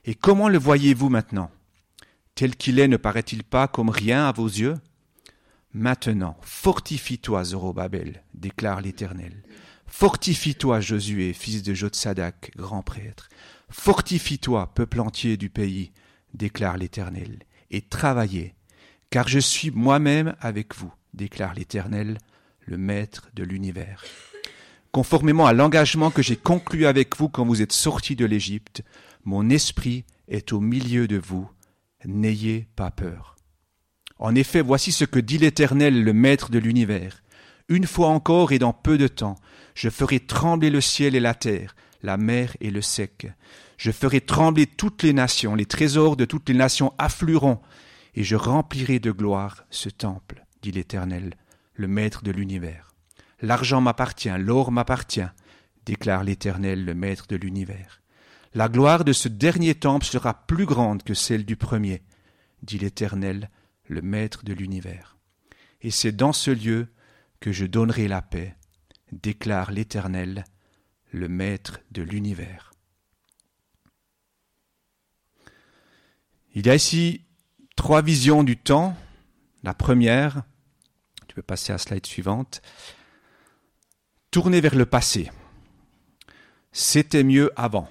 Et 0.06 0.16
comment 0.16 0.50
le 0.50 0.58
voyez-vous 0.58 1.10
maintenant? 1.10 1.52
Tel 2.36 2.56
qu'il 2.56 2.80
est 2.80 2.88
ne 2.88 2.98
paraît-il 2.98 3.44
pas 3.44 3.68
comme 3.68 3.90
rien 3.90 4.28
à 4.28 4.32
vos 4.32 4.48
yeux? 4.48 4.78
Maintenant, 5.74 6.38
fortifie-toi, 6.42 7.46
Zorobabel, 7.46 8.24
déclare 8.34 8.82
l'Éternel. 8.82 9.44
Fortifie-toi, 9.88 10.80
Josué, 10.80 11.34
fils 11.34 11.64
de 11.64 11.74
Jotsadak, 11.74 12.52
grand 12.56 12.82
prêtre. 12.82 13.30
Fortifie-toi, 13.70 14.74
peuple 14.74 15.00
entier 15.00 15.38
du 15.38 15.50
pays, 15.50 15.92
déclare 16.34 16.78
l'Éternel, 16.78 17.40
et 17.70 17.82
travaillez, 17.82 18.54
car 19.10 19.28
je 19.28 19.40
suis 19.40 19.72
moi-même 19.72 20.36
avec 20.40 20.76
vous 20.76 20.94
déclare 21.14 21.54
l'Éternel, 21.54 22.18
le 22.62 22.78
Maître 22.78 23.30
de 23.34 23.44
l'univers. 23.44 24.04
Conformément 24.92 25.46
à 25.46 25.54
l'engagement 25.54 26.12
que 26.12 26.22
j'ai 26.22 26.36
conclu 26.36 26.86
avec 26.86 27.16
vous 27.18 27.30
quand 27.30 27.46
vous 27.46 27.62
êtes 27.62 27.72
sortis 27.72 28.16
de 28.16 28.26
l'Égypte, 28.26 28.84
mon 29.24 29.50
esprit 29.50 30.06
est 30.28 30.52
au 30.54 30.60
milieu 30.60 31.08
de 31.08 31.18
vous, 31.18 31.50
n'ayez 32.06 32.68
pas 32.76 32.92
peur. 32.92 33.36
En 34.20 34.36
effet, 34.36 34.62
voici 34.62 34.92
ce 34.92 35.06
que 35.06 35.20
dit 35.20 35.38
l'Éternel, 35.38 36.04
le 36.04 36.14
Maître 36.14 36.52
de 36.52 36.60
l'univers. 36.60 37.24
Une 37.70 37.88
fois 37.88 38.10
encore 38.10 38.52
et 38.52 38.60
dans 38.60 38.74
peu 38.74 38.98
de 38.98 39.08
temps, 39.08 39.38
je 39.76 39.90
ferai 39.90 40.20
trembler 40.20 40.70
le 40.70 40.82
ciel 40.82 41.16
et 41.16 41.20
la 41.20 41.34
terre, 41.34 41.76
la 42.04 42.18
mer 42.18 42.56
et 42.60 42.70
le 42.70 42.82
sec. 42.82 43.28
Je 43.78 43.92
ferai 43.92 44.22
trembler 44.22 44.68
toutes 44.68 45.04
les 45.04 45.14
nations, 45.14 45.56
les 45.56 45.66
trésors 45.66 46.18
de 46.18 46.26
toutes 46.26 46.50
les 46.50 46.56
nations 46.56 46.94
afflueront, 46.98 47.60
et 48.14 48.24
je 48.24 48.36
remplirai 48.36 49.00
de 49.00 49.12
gloire 49.12 49.66
ce 49.70 49.90
temple 49.90 50.46
dit 50.62 50.72
l'Éternel, 50.72 51.34
le 51.74 51.88
Maître 51.88 52.24
de 52.24 52.32
l'univers. 52.32 52.91
L'argent 53.42 53.82
m'appartient, 53.82 54.30
l'or 54.38 54.72
m'appartient, 54.72 55.28
déclare 55.86 56.24
l'Éternel, 56.24 56.86
le 56.86 56.94
Maître 56.94 57.26
de 57.28 57.36
l'univers. 57.36 58.02
La 58.54 58.70
gloire 58.70 59.04
de 59.04 59.14
ce 59.14 59.28
dernier 59.28 59.76
temple 59.76 60.06
sera 60.06 60.46
plus 60.46 60.66
grande 60.66 61.04
que 61.04 61.14
celle 61.14 61.46
du 61.46 61.56
premier, 61.56 62.04
dit 62.62 62.78
l'Éternel, 62.78 63.50
le 63.88 64.02
Maître 64.02 64.44
de 64.44 64.54
l'univers. 64.54 65.18
Et 65.82 65.90
c'est 65.90 66.12
dans 66.12 66.34
ce 66.34 66.52
lieu 66.52 66.88
que 67.40 67.52
je 67.52 67.66
donnerai 67.66 68.08
la 68.08 68.22
paix, 68.22 68.56
déclare 69.12 69.72
l'Éternel, 69.72 70.44
le 71.12 71.28
Maître 71.28 71.80
de 71.92 72.04
l'univers. 72.04 72.72
Il 76.54 76.68
y 76.68 76.70
a 76.70 76.76
ici 76.76 77.26
trois 77.76 78.02
visions 78.02 78.44
du 78.44 78.58
temps. 78.58 78.96
La 79.64 79.74
première, 79.74 80.44
tu 81.28 81.36
peux 81.36 81.42
passer 81.42 81.72
à 81.72 81.76
la 81.76 81.80
slide 81.80 82.06
suivante, 82.06 82.62
tourner 84.32 84.62
vers 84.62 84.76
le 84.76 84.86
passé. 84.86 85.30
C'était 86.72 87.24
mieux 87.24 87.52
avant. 87.58 87.90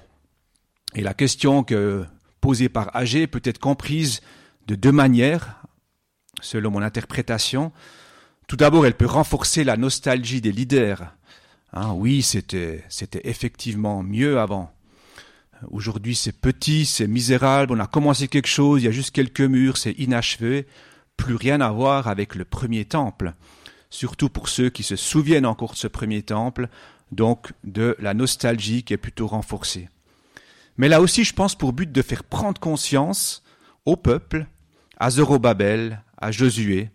Et 0.94 1.02
la 1.02 1.14
question 1.14 1.62
que, 1.62 2.04
posée 2.40 2.70
par 2.70 2.94
Agé 2.96 3.26
peut 3.26 3.42
être 3.44 3.58
comprise 3.58 4.22
de 4.66 4.74
deux 4.74 4.92
manières, 4.92 5.60
selon 6.40 6.70
mon 6.70 6.82
interprétation. 6.82 7.72
Tout 8.48 8.56
d'abord, 8.56 8.86
elle 8.86 8.96
peut 8.96 9.06
renforcer 9.06 9.64
la 9.64 9.76
nostalgie 9.76 10.40
des 10.40 10.52
leaders. 10.52 11.14
Hein, 11.72 11.92
oui, 11.92 12.22
c'était, 12.22 12.84
c'était 12.88 13.20
effectivement 13.24 14.02
mieux 14.02 14.40
avant. 14.40 14.72
Aujourd'hui, 15.70 16.16
c'est 16.16 16.32
petit, 16.32 16.86
c'est 16.86 17.06
misérable, 17.06 17.74
on 17.74 17.80
a 17.80 17.86
commencé 17.86 18.28
quelque 18.28 18.48
chose, 18.48 18.80
il 18.80 18.86
y 18.86 18.88
a 18.88 18.92
juste 18.92 19.10
quelques 19.10 19.42
murs, 19.42 19.76
c'est 19.76 19.92
inachevé, 19.92 20.66
plus 21.18 21.34
rien 21.34 21.60
à 21.60 21.70
voir 21.70 22.08
avec 22.08 22.34
le 22.34 22.46
premier 22.46 22.86
temple. 22.86 23.34
Surtout 23.90 24.28
pour 24.28 24.48
ceux 24.48 24.70
qui 24.70 24.82
se 24.82 24.96
souviennent 24.96 25.46
encore 25.46 25.72
de 25.72 25.78
ce 25.78 25.88
premier 25.88 26.22
temple, 26.22 26.68
donc 27.12 27.52
de 27.64 27.96
la 27.98 28.14
nostalgie 28.14 28.84
qui 28.84 28.94
est 28.94 28.96
plutôt 28.98 29.26
renforcée 29.26 29.88
mais 30.80 30.88
là 30.88 31.02
aussi, 31.02 31.24
je 31.24 31.34
pense, 31.34 31.54
pour 31.54 31.74
but 31.74 31.92
de 31.92 32.00
faire 32.00 32.24
prendre 32.24 32.58
conscience 32.58 33.42
au 33.84 33.96
peuple, 33.96 34.46
à 34.98 35.10
Zorobabel, 35.10 36.02
à 36.16 36.32
Josué, 36.32 36.88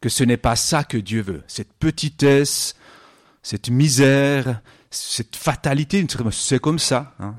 que 0.00 0.08
ce 0.08 0.24
n'est 0.24 0.38
pas 0.38 0.56
ça 0.56 0.84
que 0.84 0.96
Dieu 0.96 1.20
veut. 1.20 1.42
Cette 1.48 1.74
petitesse, 1.74 2.76
cette 3.42 3.68
misère, 3.68 4.62
cette 4.90 5.36
fatalité, 5.36 6.06
c'est 6.30 6.60
comme 6.60 6.78
ça. 6.78 7.14
Hein. 7.20 7.34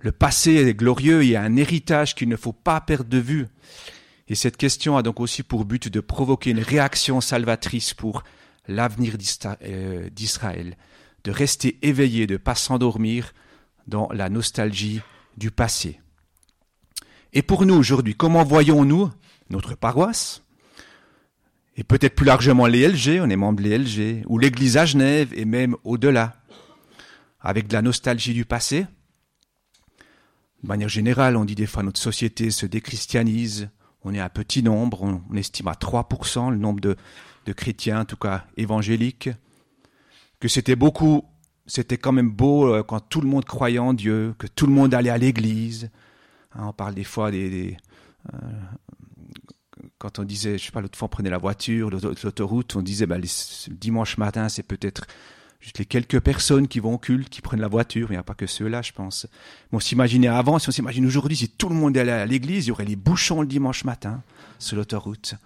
Le 0.00 0.12
passé 0.12 0.56
est 0.56 0.74
glorieux, 0.74 1.24
il 1.24 1.30
y 1.30 1.36
a 1.36 1.42
un 1.42 1.56
héritage 1.56 2.14
qu'il 2.14 2.28
ne 2.28 2.36
faut 2.36 2.52
pas 2.52 2.82
perdre 2.82 3.08
de 3.08 3.16
vue. 3.16 3.46
Et 4.28 4.34
cette 4.34 4.56
question 4.56 4.96
a 4.96 5.02
donc 5.02 5.20
aussi 5.20 5.42
pour 5.42 5.64
but 5.64 5.88
de 5.88 6.00
provoquer 6.00 6.50
une 6.50 6.60
réaction 6.60 7.20
salvatrice 7.20 7.92
pour 7.92 8.24
l'avenir 8.66 9.16
euh, 9.62 10.08
d'Israël, 10.10 10.76
de 11.24 11.30
rester 11.30 11.78
éveillé, 11.82 12.26
de 12.26 12.34
ne 12.34 12.38
pas 12.38 12.54
s'endormir, 12.54 13.32
dans 13.86 14.08
la 14.12 14.30
nostalgie 14.30 15.00
du 15.36 15.50
passé. 15.50 16.00
Et 17.34 17.42
pour 17.42 17.66
nous 17.66 17.74
aujourd'hui, 17.74 18.14
comment 18.14 18.44
voyons-nous 18.44 19.10
notre 19.50 19.74
paroisse? 19.74 20.42
Et 21.76 21.84
peut-être 21.84 22.14
plus 22.14 22.24
largement 22.24 22.66
les 22.66 22.88
LG, 22.88 23.20
on 23.20 23.28
est 23.28 23.36
membre 23.36 23.62
des 23.62 23.76
LG, 23.76 24.24
ou 24.26 24.38
l'Église 24.38 24.76
à 24.76 24.86
Genève 24.86 25.32
et 25.34 25.44
même 25.44 25.76
au-delà, 25.82 26.36
avec 27.40 27.66
de 27.66 27.74
la 27.74 27.82
nostalgie 27.82 28.32
du 28.32 28.44
passé. 28.44 28.86
De 30.62 30.68
manière 30.68 30.88
générale, 30.88 31.36
on 31.36 31.44
dit 31.44 31.56
des 31.56 31.66
fois 31.66 31.82
notre 31.82 32.00
société 32.00 32.50
se 32.50 32.64
déchristianise, 32.64 33.68
on 34.04 34.14
est 34.14 34.20
un 34.20 34.28
petit 34.28 34.62
nombre, 34.62 35.02
on, 35.02 35.36
estime 35.36 35.68
à 35.68 35.72
3% 35.72 36.50
le 36.50 36.56
nombre 36.56 36.80
de, 36.80 36.96
chrétiens, 37.52 38.00
en 38.00 38.04
tout 38.04 38.16
cas 38.16 38.44
évangéliques, 38.56 39.30
que 40.40 40.48
c'était 40.48 40.76
beaucoup 40.76 41.24
c'était 41.66 41.96
quand 41.96 42.12
même 42.12 42.30
beau 42.30 42.66
euh, 42.66 42.82
quand 42.82 43.00
tout 43.00 43.22
le 43.22 43.26
monde 43.26 43.46
croyait 43.46 43.78
en 43.78 43.94
Dieu, 43.94 44.34
que 44.38 44.46
tout 44.46 44.66
le 44.66 44.72
monde 44.72 44.92
allait 44.92 45.08
à 45.08 45.16
l'église. 45.16 45.90
Hein, 46.54 46.66
on 46.66 46.72
parle 46.74 46.94
des 46.94 47.04
fois 47.04 47.30
des, 47.30 47.78
euh, 48.32 48.36
quand 49.98 50.18
on 50.18 50.24
disait, 50.24 50.58
je 50.58 50.66
sais 50.66 50.72
pas, 50.72 50.80
l'autre 50.80 50.98
fois 50.98 51.06
on 51.06 51.08
prenait 51.08 51.30
la 51.30 51.38
voiture, 51.38 51.90
l'autoroute, 51.90 52.76
on 52.76 52.82
disait, 52.82 53.06
le 53.06 53.74
dimanche 53.74 54.18
matin, 54.18 54.48
c'est 54.48 54.62
peut-être 54.62 55.06
juste 55.64 55.78
les 55.78 55.86
quelques 55.86 56.20
personnes 56.20 56.68
qui 56.68 56.78
vont 56.78 56.94
au 56.94 56.98
culte, 56.98 57.30
qui 57.30 57.40
prennent 57.40 57.62
la 57.62 57.68
voiture. 57.68 58.08
Il 58.10 58.12
n'y 58.12 58.18
a 58.18 58.22
pas 58.22 58.34
que 58.34 58.46
ceux-là, 58.46 58.82
je 58.82 58.92
pense. 58.92 59.26
On 59.72 59.80
s'imaginait 59.80 60.28
avant, 60.28 60.58
si 60.58 60.68
on 60.68 60.72
s'imagine 60.72 61.06
aujourd'hui, 61.06 61.38
si 61.38 61.48
tout 61.48 61.70
le 61.70 61.74
monde 61.74 61.96
allait 61.96 62.12
à 62.12 62.26
l'église, 62.26 62.66
il 62.66 62.68
y 62.68 62.72
aurait 62.72 62.84
les 62.84 62.96
bouchons 62.96 63.40
le 63.40 63.46
dimanche 63.46 63.84
matin 63.84 64.22
sur 64.58 64.76
l'autoroute. 64.76 65.36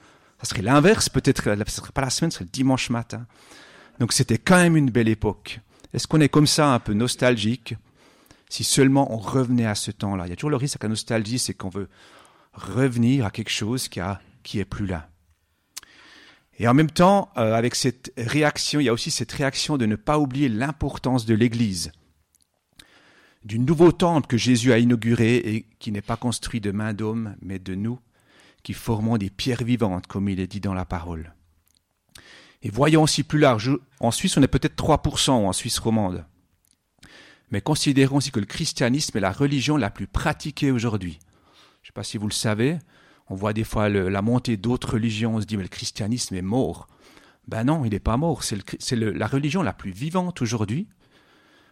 Ça 0.43 0.49
serait 0.49 0.63
l'inverse, 0.63 1.09
peut-être, 1.09 1.45
ce 1.45 1.77
serait 1.77 1.93
pas 1.93 2.01
la 2.01 2.11
semaine, 2.11 2.33
ce 2.33 2.39
serait 2.39 2.47
le 2.47 2.51
dimanche 2.51 2.91
matin. 2.91 3.27
Donc 4.01 4.13
c'était 4.13 4.39
quand 4.39 4.57
même 4.57 4.77
une 4.77 4.91
belle 4.91 5.09
époque. 5.09 5.61
Est-ce 5.95 6.09
qu'on 6.09 6.21
est 6.21 6.29
comme 6.29 6.49
ça 6.49 6.75
un 6.75 6.81
peu 6.81 6.95
nostalgique 6.95 7.77
si 8.49 8.65
seulement 8.65 9.13
on 9.15 9.19
revenait 9.19 9.67
à 9.67 9.77
ce 9.77 9.93
temps-là? 9.93 10.27
Il 10.27 10.31
y 10.31 10.33
a 10.33 10.37
toujours 10.37 10.51
le 10.51 10.57
risque 10.57 10.75
avec 10.75 10.83
la 10.83 10.89
nostalgie, 10.89 11.39
c'est 11.39 11.55
qu'on 11.55 11.69
veut 11.69 11.89
revenir 12.55 13.25
à 13.25 13.31
quelque 13.31 13.51
chose 13.51 13.89
qui 13.89 14.01
est 14.59 14.65
plus 14.65 14.87
là. 14.87 15.09
Et 16.59 16.67
en 16.67 16.75
même 16.75 16.91
temps, 16.91 17.31
euh, 17.37 17.55
avec 17.55 17.75
cette 17.75 18.13
réaction, 18.17 18.81
il 18.81 18.85
y 18.85 18.89
a 18.89 18.93
aussi 18.93 19.11
cette 19.11 19.33
réaction 19.33 19.77
de 19.77 19.87
ne 19.87 19.97
pas 19.97 20.19
oublier 20.19 20.49
l'importance 20.49 21.25
de 21.25 21.35
l'Église, 21.35 21.93
du 23.45 23.61
nouveau 23.61 23.93
temple 23.93 24.27
que 24.27 24.37
Jésus 24.37 24.73
a 24.73 24.79
inauguré 24.79 25.37
et 25.37 25.67
qui 25.79 25.93
n'est 25.93 26.03
pas 26.03 26.17
construit 26.17 26.61
de 26.61 26.73
main 26.73 26.93
d'homme, 26.93 27.37
mais 27.41 27.61
de 27.61 27.75
nous, 27.77 28.01
qui 28.65 28.73
formons 28.73 29.17
des 29.17 29.31
pierres 29.31 29.63
vivantes, 29.63 30.09
comme 30.09 30.29
il 30.29 30.41
est 30.41 30.49
dit 30.49 30.61
dans 30.61 30.75
la 30.75 30.85
parole. 30.85 31.33
Et 32.63 32.71
voyons 32.71 33.05
aussi 33.05 33.23
plus 33.23 33.39
large, 33.39 33.71
en 34.01 34.11
Suisse 34.11 34.37
on 34.37 34.43
est 34.43 34.49
peut-être 34.49 34.77
3% 34.77 35.31
en 35.31 35.53
Suisse 35.53 35.79
romande. 35.79 36.27
Mais 37.51 37.61
considérons 37.61 38.17
aussi 38.17 38.33
que 38.33 38.41
le 38.41 38.47
christianisme 38.47 39.17
est 39.17 39.23
la 39.23 39.33
religion 39.33 39.77
la 39.77 39.91
plus 39.91 40.09
pratiquée 40.09 40.73
aujourd'hui. 40.73 41.21
Je 41.83 41.87
ne 41.87 41.87
sais 41.87 41.93
pas 41.95 42.03
si 42.03 42.19
vous 42.19 42.27
le 42.27 42.33
savez, 42.33 42.79
on 43.31 43.35
voit 43.35 43.53
des 43.53 43.65
fois 43.65 43.89
la 43.89 44.23
montée 44.23 44.57
d'autres 44.57 44.95
religions, 44.95 45.37
on 45.37 45.41
se 45.41 45.47
dit 45.47 45.57
mais 45.57 45.63
le 45.63 45.69
christianisme 45.69 46.35
est 46.35 46.43
mort. 46.43 46.89
Ben 47.47 47.65
non, 47.65 47.85
il 47.85 47.91
n'est 47.91 47.99
pas 47.99 48.17
mort, 48.17 48.43
c'est 48.43 48.97
la 48.97 49.27
religion 49.27 49.63
la 49.63 49.73
plus 49.73 49.91
vivante 49.91 50.43
aujourd'hui. 50.43 50.87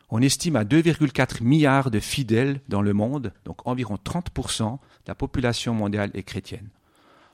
On 0.08 0.22
estime 0.22 0.56
à 0.56 0.64
2,4 0.64 1.42
milliards 1.42 1.90
de 1.90 1.98
fidèles 1.98 2.60
dans 2.68 2.80
le 2.80 2.92
monde, 2.92 3.32
donc 3.44 3.66
environ 3.66 3.96
30% 3.96 4.72
de 4.72 4.78
la 5.08 5.14
population 5.14 5.74
mondiale 5.74 6.10
est 6.14 6.22
chrétienne. 6.22 6.68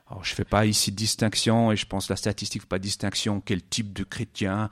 Alors, 0.09 0.25
je 0.25 0.33
ne 0.33 0.37
fais 0.37 0.45
pas 0.45 0.67
ici 0.67 0.91
de 0.91 0.97
distinction, 0.97 1.71
et 1.71 1.77
je 1.77 1.87
pense 1.87 2.07
que 2.07 2.13
la 2.15 2.17
statistique 2.17 2.67
pas 2.67 2.79
distinction, 2.79 3.41
quel 3.41 3.63
type 3.63 3.93
de 3.93 4.05
chrétien, 4.05 4.71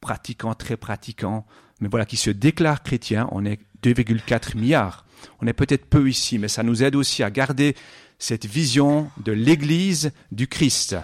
pratiquant, 0.00 0.54
très 0.54 0.76
pratiquant, 0.76 1.44
mais 1.80 1.88
voilà, 1.88 2.06
qui 2.06 2.16
se 2.16 2.30
déclare 2.30 2.82
chrétien, 2.82 3.28
on 3.32 3.44
est 3.44 3.60
2,4 3.82 4.56
milliards. 4.56 5.04
On 5.40 5.46
est 5.46 5.52
peut-être 5.52 5.86
peu 5.86 6.08
ici, 6.08 6.38
mais 6.38 6.48
ça 6.48 6.62
nous 6.62 6.82
aide 6.82 6.94
aussi 6.94 7.22
à 7.22 7.30
garder 7.30 7.74
cette 8.20 8.46
vision 8.46 9.10
de 9.24 9.32
l'Église 9.32 10.12
du 10.30 10.46
Christ. 10.46 10.94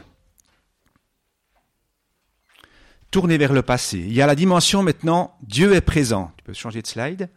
Tourner 3.10 3.38
vers 3.38 3.54
le 3.54 3.62
passé. 3.62 3.98
Il 3.98 4.12
y 4.12 4.20
a 4.20 4.26
la 4.26 4.34
dimension 4.34 4.82
maintenant, 4.82 5.36
Dieu 5.42 5.74
est 5.74 5.80
présent. 5.80 6.30
Tu 6.36 6.44
peux 6.44 6.52
changer 6.52 6.82
de 6.82 6.86
slide. 6.86 7.30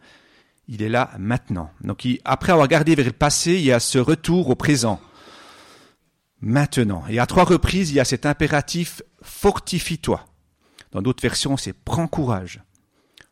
Il 0.68 0.82
est 0.82 0.88
là 0.88 1.10
maintenant. 1.18 1.72
Donc, 1.80 2.06
après 2.24 2.52
avoir 2.52 2.68
gardé 2.68 2.94
vers 2.94 3.06
le 3.06 3.12
passé, 3.12 3.54
il 3.54 3.62
y 3.62 3.72
a 3.72 3.80
ce 3.80 3.98
retour 3.98 4.50
au 4.50 4.54
présent 4.54 5.00
maintenant. 6.42 7.02
Et 7.08 7.18
à 7.18 7.26
trois 7.26 7.44
reprises, 7.44 7.90
il 7.90 7.94
y 7.94 8.00
a 8.00 8.04
cet 8.04 8.26
impératif 8.26 9.02
fortifie-toi. 9.22 10.26
Dans 10.92 11.00
d'autres 11.02 11.22
versions, 11.22 11.56
c'est 11.56 11.72
prends 11.72 12.06
courage. 12.06 12.62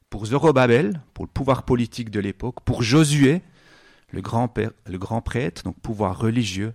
Pour 0.09 0.25
Zorobabel, 0.25 1.03
pour 1.13 1.27
le 1.27 1.31
pouvoir 1.31 1.65
politique 1.65 2.11
de 2.11 2.21
l'époque, 2.21 2.61
pour 2.65 2.83
Josué, 2.83 3.43
le 4.11 4.21
grand, 4.21 4.49
prêtre, 5.21 5.63
donc 5.65 5.79
pouvoir 5.81 6.19
religieux, 6.19 6.75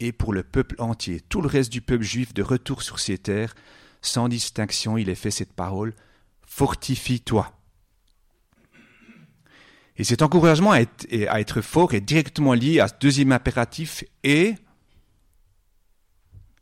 et 0.00 0.12
pour 0.12 0.32
le 0.32 0.42
peuple 0.42 0.76
entier, 0.78 1.20
tout 1.20 1.40
le 1.40 1.48
reste 1.48 1.70
du 1.72 1.80
peuple 1.80 2.02
juif 2.02 2.34
de 2.34 2.42
retour 2.42 2.82
sur 2.82 2.98
ses 2.98 3.18
terres, 3.18 3.54
sans 4.02 4.28
distinction, 4.28 4.98
il 4.98 5.08
est 5.08 5.14
fait 5.14 5.30
cette 5.30 5.52
parole, 5.52 5.94
fortifie-toi. 6.46 7.52
Et 9.96 10.04
cet 10.04 10.22
encouragement 10.22 10.72
à 10.72 10.80
être, 10.80 11.06
à 11.28 11.40
être, 11.40 11.60
fort 11.60 11.94
est 11.94 12.00
directement 12.00 12.52
lié 12.52 12.80
à 12.80 12.88
ce 12.88 12.94
deuxième 13.00 13.30
impératif 13.30 14.04
et 14.24 14.56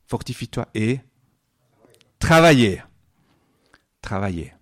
fortifie-toi 0.07 0.69
et 0.75 1.01
travailler. 2.19 2.83
Travailler. 4.03 4.53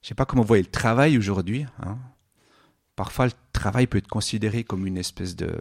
Je 0.00 0.06
ne 0.06 0.08
sais 0.08 0.14
pas 0.14 0.24
comment 0.24 0.42
vous 0.42 0.48
voyez 0.48 0.62
le 0.62 0.70
travail 0.70 1.18
aujourd'hui. 1.18 1.66
Hein. 1.80 1.98
Parfois, 2.96 3.26
le 3.26 3.32
travail 3.58 3.86
peut 3.86 3.98
être 3.98 4.08
considéré 4.08 4.64
comme 4.64 4.86
une 4.86 4.96
espèce 4.96 5.34
de, 5.36 5.52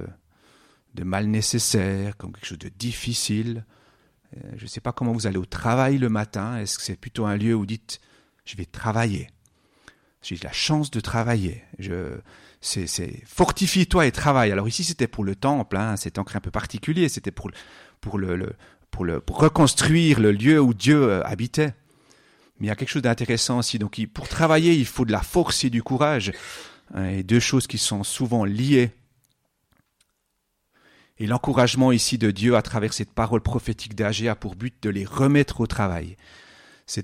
de 0.94 1.04
mal 1.04 1.26
nécessaire, 1.28 2.16
comme 2.18 2.32
quelque 2.32 2.46
chose 2.46 2.60
de 2.60 2.70
difficile. 2.70 3.66
Euh, 4.36 4.52
je 4.58 4.64
ne 4.64 4.68
sais 4.68 4.82
pas 4.82 4.92
comment 4.92 5.14
vous 5.14 5.28
allez 5.28 5.38
au 5.38 5.46
travail 5.46 5.98
le 5.98 6.10
matin. 6.10 6.58
Est-ce 6.58 6.78
que 6.78 6.84
c'est 6.84 6.96
plutôt 6.96 7.26
un 7.26 7.38
lieu 7.38 7.56
où 7.56 7.60
vous 7.60 7.66
dites 7.66 8.00
je 8.46 8.56
vais 8.56 8.66
travailler? 8.66 9.30
J'ai 10.22 10.38
la 10.44 10.52
chance 10.52 10.92
de 10.92 11.00
travailler. 11.00 11.64
Je, 11.80 12.18
c'est, 12.62 12.88
fortifie-toi 13.26 14.08
et 14.08 14.12
travaille. 14.12 14.52
Alors 14.52 14.68
ici, 14.68 14.84
c'était 14.84 15.08
pour 15.08 15.24
le 15.24 15.36
temple, 15.36 15.78
hein, 15.78 15.96
c'est 15.96 16.18
un 16.18 16.24
peu 16.24 16.52
particulier. 16.52 17.10
C'était 17.10 17.32
pour, 17.32 17.50
pour, 18.02 18.18
le, 18.18 18.54
pour, 18.92 19.06
le, 19.06 19.24
reconstruire 19.30 20.20
le 20.20 20.32
lieu 20.32 20.60
où 20.60 20.74
Dieu 20.74 21.02
euh, 21.04 21.26
habitait. 21.26 21.74
Mais 22.60 22.66
il 22.66 22.70
y 22.70 22.72
a 22.72 22.76
quelque 22.76 22.90
chose 22.90 23.04
d'intéressant 23.04 23.60
aussi. 23.60 23.80
Donc, 23.80 24.04
pour 24.14 24.28
travailler, 24.28 24.74
il 24.74 24.86
faut 24.86 25.06
de 25.06 25.12
la 25.12 25.22
force 25.22 25.64
et 25.64 25.70
du 25.70 25.84
courage. 25.84 26.32
Hein, 26.94 27.06
et 27.06 27.24
deux 27.24 27.40
choses 27.40 27.68
qui 27.68 27.78
sont 27.78 28.04
souvent 28.04 28.46
liées. 28.46 28.92
Et 31.20 31.26
l'encouragement 31.26 31.92
ici 31.92 32.18
de 32.18 32.32
Dieu 32.32 32.56
à 32.56 32.62
travers 32.62 32.94
cette 32.94 33.12
parole 33.12 33.42
prophétique 33.42 33.96
d'Agé 33.96 34.30
a 34.30 34.36
pour 34.36 34.56
but 34.56 34.76
de 34.82 34.90
les 34.90 35.06
remettre 35.06 35.62
au 35.62 35.68
travail. 35.68 36.16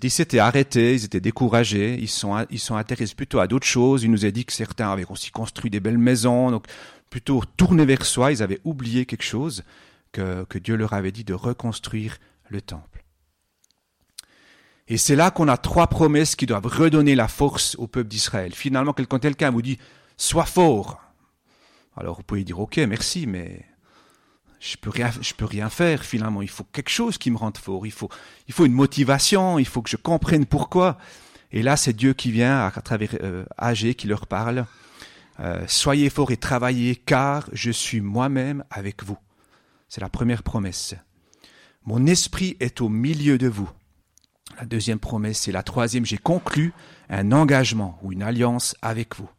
Ils 0.01 0.11
s'étaient 0.11 0.39
arrêtés, 0.39 0.93
ils 0.93 1.05
étaient 1.05 1.19
découragés, 1.19 1.97
ils 1.99 2.07
sont, 2.07 2.45
ils 2.49 2.59
sont 2.59 2.75
intéressés 2.75 3.15
plutôt 3.15 3.39
à 3.39 3.47
d'autres 3.47 3.67
choses. 3.67 4.03
Il 4.03 4.11
nous 4.11 4.25
a 4.25 4.31
dit 4.31 4.45
que 4.45 4.53
certains 4.53 4.91
avaient 4.91 5.05
aussi 5.09 5.31
construit 5.31 5.69
des 5.69 5.79
belles 5.79 5.97
maisons, 5.97 6.51
donc 6.51 6.65
plutôt 7.09 7.43
tournés 7.57 7.85
vers 7.85 8.05
soi, 8.05 8.31
ils 8.31 8.41
avaient 8.41 8.61
oublié 8.63 9.05
quelque 9.05 9.23
chose 9.23 9.63
que, 10.11 10.45
que 10.45 10.57
Dieu 10.57 10.75
leur 10.75 10.93
avait 10.93 11.11
dit 11.11 11.23
de 11.23 11.33
reconstruire 11.33 12.17
le 12.49 12.61
temple. 12.61 12.92
Et 14.93 14.97
c'est 14.97 15.15
là 15.15 15.31
qu'on 15.31 15.47
a 15.47 15.57
trois 15.57 15.87
promesses 15.87 16.35
qui 16.35 16.45
doivent 16.45 16.67
redonner 16.67 17.15
la 17.15 17.27
force 17.27 17.75
au 17.79 17.87
peuple 17.87 18.09
d'Israël. 18.09 18.53
Finalement, 18.53 18.93
quand 18.93 19.17
quelqu'un 19.17 19.49
vous 19.49 19.63
dit 19.63 19.79
Sois 20.17 20.45
fort, 20.45 21.01
alors 21.97 22.17
vous 22.17 22.21
pouvez 22.21 22.43
dire 22.43 22.59
Ok, 22.59 22.77
merci, 22.77 23.25
mais 23.25 23.65
je 24.59 24.77
peux 24.77 24.91
peux 24.91 25.45
rien 25.45 25.69
faire 25.71 26.03
finalement. 26.03 26.43
Il 26.43 26.47
faut 26.47 26.65
quelque 26.65 26.91
chose 26.91 27.17
qui 27.17 27.31
me 27.31 27.37
rende 27.37 27.57
fort. 27.57 27.87
Il 27.87 27.91
faut, 27.91 28.07
il 28.47 28.53
faut 28.53 28.67
une 28.67 28.73
motivation. 28.73 29.57
Il 29.57 29.65
faut 29.65 29.81
que 29.81 29.89
je 29.89 29.97
comprenne 29.97 30.45
pourquoi. 30.45 30.99
Et 31.51 31.63
là, 31.63 31.75
c'est 31.75 31.93
Dieu 31.93 32.13
qui 32.13 32.31
vient 32.31 32.67
à, 32.67 32.69
travers 32.69 33.15
euh, 33.23 33.45
Agé 33.57 33.95
qui 33.95 34.05
leur 34.05 34.27
parle. 34.27 34.67
Euh, 35.39 35.65
soyez 35.67 36.11
forts 36.11 36.29
et 36.29 36.37
travaillez, 36.37 36.97
car 36.97 37.49
je 37.51 37.71
suis 37.71 37.99
moi-même 37.99 38.63
avec 38.69 39.03
vous. 39.03 39.17
C'est 39.89 40.01
la 40.01 40.09
première 40.09 40.43
promesse. 40.43 40.93
Mon 41.83 42.05
esprit 42.05 42.57
est 42.59 42.79
au 42.79 42.89
milieu 42.89 43.39
de 43.39 43.47
vous. 43.47 43.71
La 44.63 44.69
deuxième 44.69 44.99
promesse, 44.99 45.39
c'est 45.39 45.51
la 45.51 45.61
troisième. 45.61 46.05
J'ai 46.05 46.17
conclu 46.17 46.71
un 47.09 47.33
engagement 47.33 47.99
ou 48.01 48.13
une 48.13 48.23
alliance 48.23 48.77
avec 48.81 49.17
vous. 49.17 49.29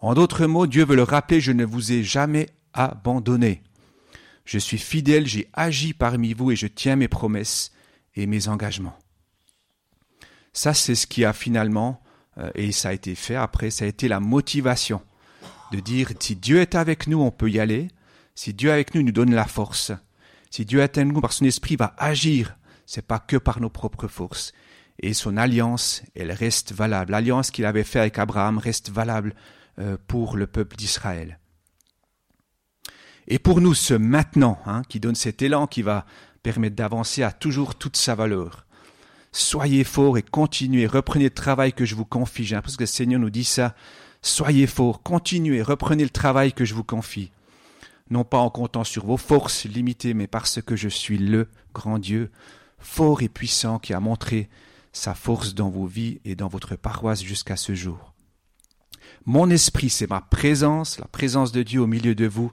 En 0.00 0.14
d'autres 0.14 0.46
mots, 0.46 0.66
Dieu 0.66 0.84
veut 0.84 0.96
le 0.96 1.04
rappeler, 1.04 1.40
je 1.40 1.52
ne 1.52 1.64
vous 1.64 1.92
ai 1.92 2.02
jamais 2.02 2.48
abandonné. 2.72 3.62
Je 4.44 4.58
suis 4.58 4.78
fidèle, 4.78 5.28
j'ai 5.28 5.48
agi 5.52 5.92
parmi 5.94 6.34
vous 6.34 6.50
et 6.50 6.56
je 6.56 6.66
tiens 6.66 6.96
mes 6.96 7.06
promesses 7.06 7.70
et 8.16 8.26
mes 8.26 8.48
engagements. 8.48 8.98
Ça, 10.52 10.74
c'est 10.74 10.96
ce 10.96 11.06
qui 11.06 11.24
a 11.24 11.32
finalement, 11.32 12.02
euh, 12.38 12.50
et 12.56 12.72
ça 12.72 12.88
a 12.88 12.94
été 12.94 13.14
fait 13.14 13.36
après, 13.36 13.70
ça 13.70 13.84
a 13.84 13.88
été 13.88 14.08
la 14.08 14.18
motivation 14.18 15.02
de 15.70 15.78
dire 15.78 16.10
si 16.18 16.34
Dieu 16.34 16.60
est 16.60 16.74
avec 16.74 17.06
nous, 17.06 17.20
on 17.20 17.30
peut 17.30 17.48
y 17.48 17.60
aller. 17.60 17.86
Si 18.34 18.54
Dieu 18.54 18.70
est 18.70 18.72
avec 18.72 18.92
nous, 18.96 19.02
il 19.02 19.06
nous 19.06 19.12
donne 19.12 19.32
la 19.32 19.46
force. 19.46 19.92
Si 20.50 20.64
Dieu 20.64 20.80
est 20.80 20.98
avec 20.98 21.12
nous 21.12 21.20
par 21.20 21.32
son 21.32 21.44
esprit, 21.44 21.76
va 21.76 21.94
agir. 21.96 22.56
C'est 22.86 23.06
pas 23.06 23.18
que 23.18 23.36
par 23.36 23.60
nos 23.60 23.70
propres 23.70 24.08
forces. 24.08 24.52
Et 25.00 25.14
son 25.14 25.36
alliance, 25.36 26.02
elle 26.14 26.32
reste 26.32 26.72
valable. 26.72 27.12
L'alliance 27.12 27.50
qu'il 27.50 27.64
avait 27.64 27.84
faite 27.84 28.02
avec 28.02 28.18
Abraham 28.18 28.58
reste 28.58 28.90
valable 28.90 29.34
euh, 29.78 29.96
pour 30.06 30.36
le 30.36 30.46
peuple 30.46 30.76
d'Israël. 30.76 31.38
Et 33.26 33.38
pour 33.38 33.60
nous, 33.60 33.74
ce 33.74 33.94
maintenant, 33.94 34.58
hein, 34.66 34.82
qui 34.88 35.00
donne 35.00 35.14
cet 35.14 35.42
élan 35.42 35.66
qui 35.66 35.82
va 35.82 36.04
permettre 36.42 36.76
d'avancer 36.76 37.22
à 37.22 37.32
toujours 37.32 37.74
toute 37.74 37.96
sa 37.96 38.14
valeur. 38.14 38.66
Soyez 39.32 39.82
forts 39.82 40.18
et 40.18 40.22
continuez, 40.22 40.86
reprenez 40.86 41.24
le 41.24 41.30
travail 41.30 41.72
que 41.72 41.84
je 41.84 41.96
vous 41.96 42.04
confie. 42.04 42.44
J'ai 42.44 42.54
l'impression 42.54 42.76
que 42.76 42.82
le 42.84 42.88
Seigneur 42.88 43.20
nous 43.20 43.30
dit 43.30 43.44
ça. 43.44 43.74
Soyez 44.22 44.66
forts, 44.66 45.02
continuez, 45.02 45.60
reprenez 45.60 46.04
le 46.04 46.10
travail 46.10 46.52
que 46.52 46.64
je 46.64 46.74
vous 46.74 46.84
confie. 46.84 47.32
Non 48.10 48.24
pas 48.24 48.38
en 48.38 48.50
comptant 48.50 48.84
sur 48.84 49.06
vos 49.06 49.16
forces 49.16 49.64
limitées, 49.64 50.14
mais 50.14 50.26
parce 50.26 50.62
que 50.62 50.76
je 50.76 50.88
suis 50.88 51.18
le 51.18 51.48
grand 51.72 51.98
Dieu, 51.98 52.30
fort 52.84 53.22
et 53.22 53.28
puissant, 53.28 53.78
qui 53.78 53.92
a 53.94 54.00
montré 54.00 54.48
sa 54.92 55.14
force 55.14 55.54
dans 55.54 55.70
vos 55.70 55.86
vies 55.86 56.20
et 56.24 56.36
dans 56.36 56.48
votre 56.48 56.76
paroisse 56.76 57.22
jusqu'à 57.22 57.56
ce 57.56 57.74
jour. 57.74 58.14
Mon 59.24 59.50
esprit, 59.50 59.90
c'est 59.90 60.08
ma 60.08 60.20
présence, 60.20 60.98
la 60.98 61.08
présence 61.08 61.50
de 61.50 61.62
Dieu 61.62 61.80
au 61.80 61.86
milieu 61.86 62.14
de 62.14 62.26
vous, 62.26 62.52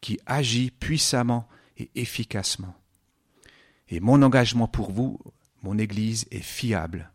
qui 0.00 0.18
agit 0.24 0.70
puissamment 0.70 1.48
et 1.76 1.90
efficacement. 1.94 2.74
Et 3.88 4.00
mon 4.00 4.22
engagement 4.22 4.68
pour 4.68 4.90
vous, 4.90 5.18
mon 5.62 5.78
Église, 5.78 6.26
est 6.30 6.38
fiable. 6.38 7.10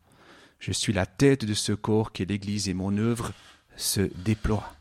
Je 0.60 0.72
suis 0.72 0.94
la 0.94 1.06
tête 1.06 1.46
de 1.46 1.54
ce 1.54 1.72
corps 1.72 2.12
qui 2.12 2.24
est 2.24 2.30
l'Église 2.30 2.70
et 2.70 2.74
mon 2.74 2.98
œuvre 2.98 3.32
se 3.76 4.02
déploie. 4.24 4.77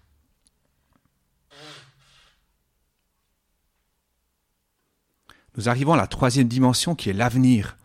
Nous 5.57 5.69
arrivons 5.69 5.95
à 5.95 5.97
la 5.97 6.07
troisième 6.07 6.49
dimension 6.49 6.95
qui 6.95 7.09
est 7.09 7.15
l'avenir. 7.15 7.77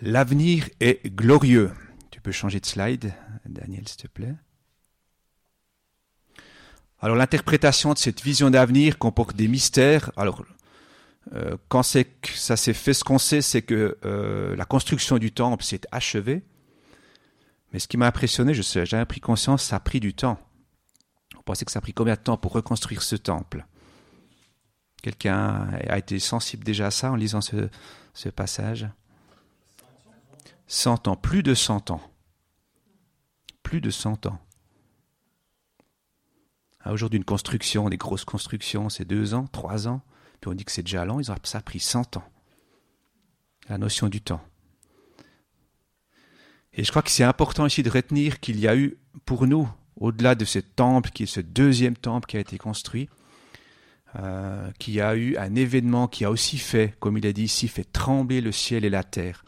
L'avenir 0.00 0.68
est 0.80 1.14
glorieux. 1.14 1.70
Tu 2.10 2.20
peux 2.20 2.32
changer 2.32 2.58
de 2.58 2.66
slide, 2.66 3.14
Daniel, 3.46 3.86
s'il 3.86 3.98
te 3.98 4.08
plaît. 4.08 4.34
Alors 7.00 7.16
l'interprétation 7.16 7.92
de 7.92 7.98
cette 7.98 8.22
vision 8.22 8.50
d'avenir 8.50 8.98
comporte 8.98 9.36
des 9.36 9.48
mystères. 9.48 10.10
Alors 10.16 10.44
euh, 11.34 11.56
quand 11.68 11.84
c'est 11.84 12.04
que 12.04 12.30
ça 12.30 12.56
s'est 12.56 12.74
fait, 12.74 12.94
ce 12.94 13.04
qu'on 13.04 13.18
sait, 13.18 13.42
c'est 13.42 13.62
que 13.62 13.98
euh, 14.04 14.56
la 14.56 14.64
construction 14.64 15.18
du 15.18 15.30
temple 15.30 15.62
s'est 15.62 15.82
achevée. 15.92 16.42
Mais 17.72 17.78
ce 17.78 17.88
qui 17.88 17.96
m'a 17.96 18.06
impressionné, 18.06 18.54
je 18.54 18.62
sais, 18.62 18.86
j'ai 18.86 19.04
pris 19.04 19.20
conscience, 19.20 19.62
ça 19.64 19.76
a 19.76 19.80
pris 19.80 20.00
du 20.00 20.14
temps. 20.14 20.38
On 21.38 21.42
pensait 21.42 21.64
que 21.64 21.72
ça 21.72 21.78
a 21.78 21.82
pris 21.82 21.94
combien 21.94 22.14
de 22.14 22.20
temps 22.20 22.36
pour 22.36 22.52
reconstruire 22.52 23.02
ce 23.02 23.16
temple? 23.16 23.66
Quelqu'un 25.02 25.68
a 25.88 25.98
été 25.98 26.18
sensible 26.20 26.64
déjà 26.64 26.86
à 26.86 26.90
ça 26.90 27.10
en 27.10 27.16
lisant 27.16 27.40
ce, 27.40 28.28
passage? 28.30 28.88
100 30.68 31.08
ans, 31.08 31.16
plus 31.16 31.42
de 31.42 31.54
100 31.54 31.90
ans. 31.90 32.00
Plus 33.62 33.80
de 33.80 33.90
100 33.90 34.26
ans. 34.26 34.38
Ah, 36.84 36.92
aujourd'hui, 36.92 37.18
une 37.18 37.24
construction, 37.24 37.88
des 37.88 37.96
grosses 37.96 38.24
constructions, 38.24 38.88
c'est 38.88 39.04
deux 39.04 39.34
ans, 39.34 39.46
trois 39.46 39.86
ans. 39.86 40.02
Puis 40.40 40.50
on 40.50 40.54
dit 40.54 40.64
que 40.64 40.72
c'est 40.72 40.82
déjà 40.82 41.04
long, 41.04 41.22
ça 41.22 41.58
a 41.58 41.60
pris 41.60 41.78
cent 41.78 42.16
ans. 42.16 42.24
La 43.68 43.78
notion 43.78 44.08
du 44.08 44.20
temps. 44.20 44.40
Et 46.72 46.82
je 46.82 46.90
crois 46.90 47.02
que 47.02 47.10
c'est 47.10 47.22
important 47.22 47.66
ici 47.66 47.82
de 47.82 47.90
retenir 47.90 48.40
qu'il 48.40 48.58
y 48.58 48.66
a 48.66 48.76
eu 48.76 48.98
pour 49.24 49.46
nous, 49.46 49.68
au-delà 49.96 50.34
de 50.34 50.44
ce 50.44 50.58
temple, 50.58 51.10
qui 51.10 51.24
est 51.24 51.26
ce 51.26 51.40
deuxième 51.40 51.96
temple 51.96 52.26
qui 52.26 52.36
a 52.36 52.40
été 52.40 52.58
construit, 52.58 53.08
euh, 54.18 54.70
qui 54.78 55.00
a 55.00 55.16
eu 55.16 55.36
un 55.36 55.54
événement 55.54 56.08
qui 56.08 56.24
a 56.24 56.30
aussi 56.30 56.58
fait, 56.58 56.94
comme 57.00 57.18
il 57.18 57.26
a 57.26 57.32
dit 57.32 57.44
ici, 57.44 57.68
fait 57.68 57.90
trembler 57.90 58.40
le 58.40 58.52
ciel 58.52 58.84
et 58.84 58.90
la 58.90 59.04
terre, 59.04 59.44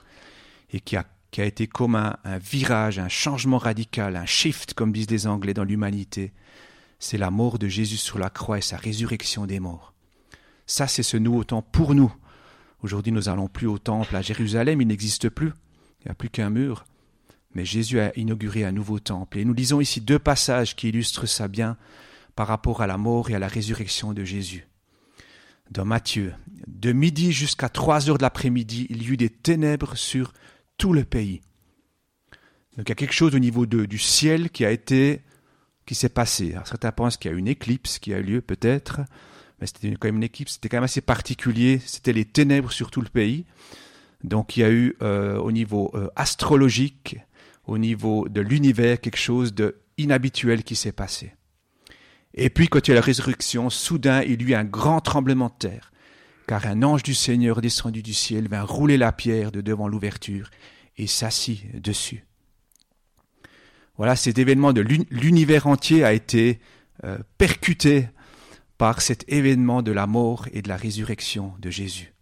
et 0.73 0.81
qui 0.81 0.97
a, 0.97 1.05
qui 1.31 1.41
a 1.41 1.45
été 1.45 1.67
comme 1.67 1.97
un 1.97 2.39
virage, 2.39 2.99
un 2.99 3.09
changement 3.09 3.59
radical, 3.59 4.17
un 4.17 4.27
shift, 4.27 4.75
comme 4.75 4.93
disent 4.93 5.11
les 5.11 5.27
Anglais, 5.27 5.55
dans 5.55 5.65
l'humanité, 5.65 6.33
c'est 6.99 7.19
la 7.19 7.31
mort 7.31 7.59
de 7.59 7.69
Jésus 7.69 7.99
sur 7.99 8.19
la 8.19 8.31
croix 8.31 8.59
et 8.59 8.63
sa 8.63 8.77
résurrection 8.77 9.47
des 9.47 9.61
morts. 9.61 9.93
Ça, 10.67 10.87
c'est 10.87 11.03
ce 11.03 11.17
nouveau 11.17 11.45
temps 11.45 11.63
pour 11.63 11.95
nous. 11.95 12.13
Aujourd'hui, 12.83 13.13
nous 13.13 13.29
allons 13.29 13.49
plus 13.49 13.67
au 13.67 13.79
temple 13.79 14.17
à 14.17 14.23
Jérusalem, 14.23 14.81
il 14.81 14.89
n'existe 14.89 15.29
plus, 15.29 15.53
il 16.01 16.07
n'y 16.07 16.11
a 16.11 16.15
plus 16.15 16.31
qu'un 16.31 16.51
mur. 16.51 16.87
Mais 17.55 17.65
Jésus 17.65 18.01
a 18.01 18.13
inauguré 18.19 18.65
un 18.65 18.73
nouveau 18.73 18.99
temple. 18.99 19.39
Et 19.39 19.45
nous 19.45 19.55
lisons 19.55 19.81
ici 19.81 20.01
deux 20.01 20.19
passages 20.19 20.75
qui 20.75 20.89
illustrent 20.89 21.27
ça 21.27 21.47
bien 21.47 21.77
par 22.35 22.47
rapport 22.47 22.83
à 22.83 22.87
la 22.87 22.99
mort 22.99 23.31
et 23.31 23.35
à 23.35 23.39
la 23.39 23.49
résurrection 23.49 24.13
de 24.13 24.25
Jésus. 24.25 24.67
Dans 25.71 25.85
Matthieu, 25.85 26.35
de 26.67 26.93
midi 26.93 27.33
jusqu'à 27.33 27.69
trois 27.69 28.09
heures 28.09 28.19
de 28.19 28.23
l'après-midi, 28.23 28.87
il 28.91 29.03
y 29.03 29.09
eut 29.09 29.17
des 29.17 29.31
ténèbres 29.31 29.97
sur 29.97 30.33
tout 30.77 30.93
le 30.93 31.05
pays. 31.05 31.41
Donc 32.77 32.89
il 32.89 32.91
y 32.91 32.93
a 32.93 32.97
quelque 32.97 33.15
chose 33.15 33.35
au 33.35 33.39
niveau 33.39 33.67
du 33.67 33.99
ciel 33.99 34.51
qui 34.51 34.65
a 34.65 34.71
été 34.71 35.23
qui 35.87 35.95
s'est 35.95 36.09
passé. 36.09 36.55
Certains 36.65 36.93
pensent 36.93 37.17
qu'il 37.17 37.31
y 37.31 37.35
a 37.35 37.37
une 37.37 37.49
éclipse 37.49 37.99
qui 37.99 38.15
a 38.15 38.19
eu 38.19 38.23
lieu 38.23 38.41
peut-être, 38.41 39.01
mais 39.61 39.67
c'était 39.67 39.91
quand 39.93 40.09
même 40.09 40.17
une 40.17 40.25
éclipse, 40.25 40.55
c'était 40.55 40.69
quand 40.69 40.79
même 40.79 40.85
assez 40.85 41.03
particulier, 41.03 41.81
c'était 41.85 42.13
les 42.13 42.25
ténèbres 42.25 42.73
sur 42.73 42.91
tout 42.91 43.03
le 43.03 43.09
pays. 43.09 43.45
Donc 44.23 44.57
il 44.57 44.61
y 44.61 44.65
a 44.65 44.71
eu 44.71 44.97
euh, 45.03 45.37
au 45.37 45.53
niveau 45.53 45.91
euh, 45.95 46.09
astrologique, 46.17 47.19
au 47.67 47.79
niveau 47.79 48.29
de 48.29 48.41
l'univers, 48.41 49.01
quelque 49.01 49.19
chose 49.19 49.55
de 49.55 49.77
inhabituel 49.99 50.65
qui 50.65 50.75
s'est 50.75 50.93
passé. 50.93 51.35
Et 52.35 52.51
puis 52.51 52.69
quand 52.69 52.87
il 52.87 52.91
y 52.91 52.93
a 52.93 52.97
la 52.97 53.01
résurrection, 53.01 53.71
soudain 53.71 54.23
il 54.23 54.43
y 54.43 54.45
eut 54.51 54.55
un 54.55 54.65
grand 54.65 55.01
tremblement 55.01 55.49
de 55.49 55.69
terre, 55.69 55.93
car 56.49 56.67
un 56.67 56.83
ange 56.83 57.05
du 57.05 57.15
Seigneur 57.15 57.61
descendu 57.61 58.03
du 58.03 58.13
ciel 58.13 58.49
vint 58.49 58.63
rouler 58.63 58.97
la 58.97 59.13
pierre 59.13 59.53
de 59.53 59.61
devant 59.61 59.89
l'ouverture 59.89 60.51
et 60.97 61.07
s'assit 61.07 61.81
dessus. 61.81 62.25
Voilà, 63.97 64.17
cet 64.17 64.39
événement 64.39 64.73
de 64.73 64.81
l'univers 64.81 65.69
entier 65.69 66.05
a 66.05 66.13
été 66.13 66.59
euh, 67.05 67.19
percuté 67.39 68.09
par 68.77 69.01
cet 69.01 69.25
événement 69.29 69.83
de 69.83 69.93
la 69.93 70.09
mort 70.09 70.49
et 70.53 70.63
de 70.63 70.69
la 70.69 70.77
résurrection 70.77 71.55
de 71.61 71.71
Jésus. 71.71 72.13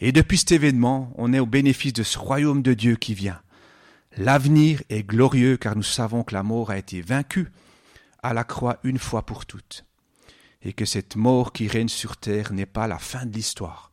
Et 0.00 0.10
depuis 0.10 0.38
cet 0.38 0.52
événement, 0.52 1.12
on 1.16 1.32
est 1.32 1.38
au 1.38 1.46
bénéfice 1.46 1.92
de 1.92 2.02
ce 2.02 2.18
royaume 2.18 2.62
de 2.62 2.74
Dieu 2.74 2.96
qui 2.96 3.14
vient. 3.14 3.40
L'avenir 4.16 4.82
est 4.90 5.04
glorieux 5.04 5.56
car 5.56 5.76
nous 5.76 5.84
savons 5.84 6.24
que 6.24 6.34
la 6.34 6.42
mort 6.42 6.70
a 6.70 6.78
été 6.78 7.00
vaincue 7.00 7.48
à 8.22 8.34
la 8.34 8.44
croix 8.44 8.78
une 8.82 8.98
fois 8.98 9.24
pour 9.24 9.46
toutes, 9.46 9.84
et 10.62 10.72
que 10.72 10.84
cette 10.84 11.16
mort 11.16 11.52
qui 11.52 11.68
règne 11.68 11.88
sur 11.88 12.16
terre 12.16 12.52
n'est 12.52 12.66
pas 12.66 12.86
la 12.86 12.98
fin 12.98 13.26
de 13.26 13.32
l'histoire. 13.32 13.92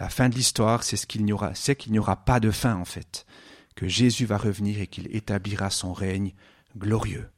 La 0.00 0.08
fin 0.08 0.28
de 0.28 0.34
l'histoire, 0.34 0.82
c'est 0.82 0.96
ce 0.96 1.06
qu'il 1.06 1.24
n'y 1.24 1.32
aura, 1.32 2.16
pas 2.16 2.40
de 2.40 2.50
fin 2.50 2.74
en 2.74 2.84
fait, 2.84 3.26
que 3.76 3.86
Jésus 3.86 4.26
va 4.26 4.36
revenir 4.36 4.80
et 4.80 4.86
qu'il 4.86 5.14
établira 5.14 5.70
son 5.70 5.92
règne 5.92 6.32
glorieux. 6.76 7.28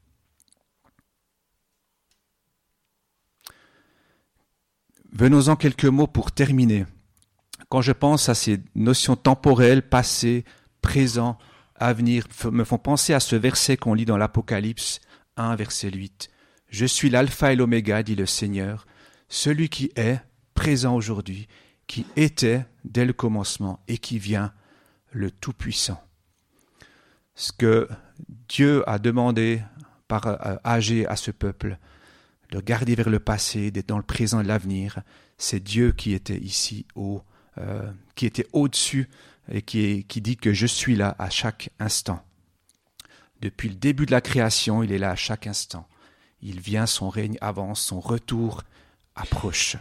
Venons-en 5.12 5.56
quelques 5.56 5.84
mots 5.84 6.06
pour 6.06 6.32
terminer. 6.32 6.86
Quand 7.68 7.80
je 7.80 7.92
pense 7.92 8.28
à 8.28 8.34
ces 8.34 8.60
notions 8.74 9.16
temporelles, 9.16 9.82
passées, 9.82 10.44
présent, 10.82 11.38
à 11.74 11.94
me 11.94 12.64
font 12.64 12.78
penser 12.78 13.12
à 13.12 13.20
ce 13.20 13.36
verset 13.36 13.76
qu'on 13.76 13.94
lit 13.94 14.04
dans 14.04 14.16
l'Apocalypse 14.16 15.00
1, 15.36 15.56
verset 15.56 15.90
8. 15.90 16.30
Je 16.68 16.86
suis 16.86 17.10
l'alpha 17.10 17.52
et 17.52 17.56
l'oméga, 17.56 18.02
dit 18.02 18.16
le 18.16 18.26
Seigneur, 18.26 18.86
celui 19.28 19.68
qui 19.68 19.92
est 19.96 20.18
présent 20.54 20.94
aujourd'hui, 20.94 21.48
qui 21.86 22.06
était 22.16 22.66
dès 22.84 23.04
le 23.04 23.12
commencement 23.12 23.80
et 23.88 23.98
qui 23.98 24.18
vient, 24.18 24.52
le 25.12 25.30
Tout-Puissant. 25.30 26.02
Ce 27.34 27.52
que 27.52 27.88
Dieu 28.48 28.88
a 28.88 28.98
demandé 28.98 29.62
par 30.08 30.38
âgé 30.66 31.06
à 31.06 31.16
ce 31.16 31.30
peuple, 31.30 31.78
de 32.50 32.60
garder 32.60 32.94
vers 32.94 33.10
le 33.10 33.18
passé, 33.18 33.70
d'être 33.70 33.88
dans 33.88 33.96
le 33.96 34.02
présent 34.02 34.40
et 34.40 34.44
l'avenir, 34.44 35.00
c'est 35.38 35.60
Dieu 35.60 35.92
qui 35.92 36.12
était 36.12 36.38
ici 36.38 36.86
haut, 36.94 37.22
euh, 37.58 37.90
qui 38.14 38.26
était 38.26 38.46
au-dessus 38.52 39.08
et 39.50 39.62
qui 39.62 40.04
dit 40.08 40.36
que 40.36 40.52
je 40.52 40.66
suis 40.66 40.96
là 40.96 41.14
à 41.18 41.30
chaque 41.30 41.70
instant. 41.78 42.25
Depuis 43.40 43.68
le 43.68 43.74
début 43.74 44.06
de 44.06 44.12
la 44.12 44.20
création, 44.20 44.82
il 44.82 44.92
est 44.92 44.98
là 44.98 45.10
à 45.10 45.16
chaque 45.16 45.46
instant. 45.46 45.86
Il 46.42 46.60
vient, 46.60 46.86
son 46.86 47.08
règne 47.08 47.38
avance, 47.40 47.80
son 47.80 48.00
retour 48.00 48.62
approche. 49.14 49.76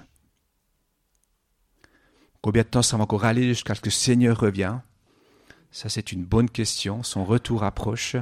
Combien 2.41 2.63
de 2.63 2.67
temps 2.67 2.81
ça 2.81 2.97
va 2.97 3.03
encore 3.03 3.25
aller 3.25 3.43
jusqu'à 3.43 3.75
ce 3.75 3.81
que 3.81 3.87
le 3.87 3.91
Seigneur 3.91 4.39
revienne 4.39 4.81
Ça, 5.71 5.89
c'est 5.89 6.11
une 6.11 6.23
bonne 6.23 6.49
question. 6.49 7.01
Son 7.01 7.25
retour 7.25 7.63
approche. 7.63 8.15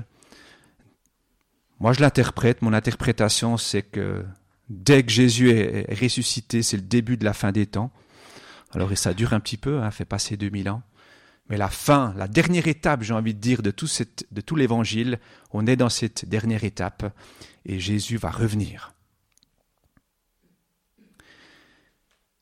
Moi, 1.80 1.94
je 1.94 2.00
l'interprète. 2.00 2.62
Mon 2.62 2.74
interprétation, 2.74 3.58
c'est 3.58 3.82
que 3.82 4.26
dès 4.70 5.04
que 5.04 5.12
Jésus 5.12 5.52
est 5.52 5.94
ressuscité, 6.00 6.64
c'est 6.64 6.78
le 6.78 6.84
début 6.84 7.18
de 7.18 7.26
la 7.26 7.34
fin 7.34 7.52
des 7.52 7.66
temps. 7.66 7.92
Alors, 8.72 8.98
ça 8.98 9.14
dure 9.14 9.34
un 9.34 9.40
petit 9.40 9.58
peu, 9.58 9.82
hein, 9.82 9.92
fait 9.92 10.06
passer 10.06 10.38
2000 10.38 10.70
ans. 10.70 10.82
Mais 11.50 11.58
la 11.58 11.70
fin, 11.70 12.14
la 12.18 12.28
dernière 12.28 12.68
étape, 12.68 13.04
j'ai 13.04 13.14
envie 13.14 13.34
de 13.34 13.40
dire, 13.40 13.62
de 13.62 13.72
tout, 13.72 14.56
l'évangile, 14.56 15.20
on 15.52 15.68
est 15.68 15.76
dans 15.76 15.90
cette 15.90 16.28
dernière 16.28 16.64
étape 16.64 17.14
et 17.66 17.80
Jésus 17.80 18.18
va 18.18 18.32
revenir. 18.32 18.94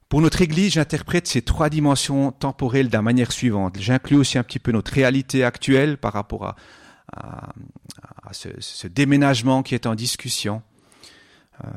Pour 0.08 0.22
notre 0.22 0.42
Église, 0.42 0.74
j'interprète 0.74 1.26
ces 1.28 1.42
trois 1.42 1.70
dimensions 1.70 2.32
temporelles 2.32 2.90
de 2.90 2.94
la 2.94 3.02
manière 3.02 3.32
suivante. 3.32 3.80
J'inclus 3.80 4.18
aussi 4.18 4.38
un 4.38 4.44
petit 4.44 4.60
peu 4.60 4.72
notre 4.72 4.92
réalité 4.92 5.44
actuelle 5.44 5.98
par 5.98 6.14
rapport 6.14 6.46
à, 6.46 6.56
à, 7.14 8.34
ce, 8.34 8.88
déménagement 8.88 9.64
qui 9.64 9.76
est 9.76 9.86
en 9.86 9.96
discussion. 9.96 10.62
Euh, 11.64 11.68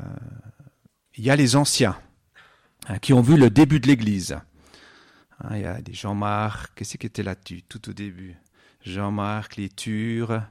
il 1.15 1.23
y 1.23 1.29
a 1.29 1.35
les 1.35 1.55
anciens 1.55 1.97
hein, 2.87 2.99
qui 2.99 3.13
ont 3.13 3.21
vu 3.21 3.37
le 3.37 3.49
début 3.49 3.79
de 3.79 3.87
l'Église. 3.87 4.37
Hein, 5.39 5.57
il 5.57 5.61
y 5.61 5.65
a 5.65 5.81
des 5.81 5.93
Jean-Marc, 5.93 6.73
qu'est-ce 6.75 6.97
qui 6.97 7.07
était 7.07 7.23
là-dessus 7.23 7.63
tout 7.63 7.89
au 7.89 7.93
début? 7.93 8.35
Jean-Marc, 8.81 9.55
les 9.57 9.69
Tures, 9.69 10.41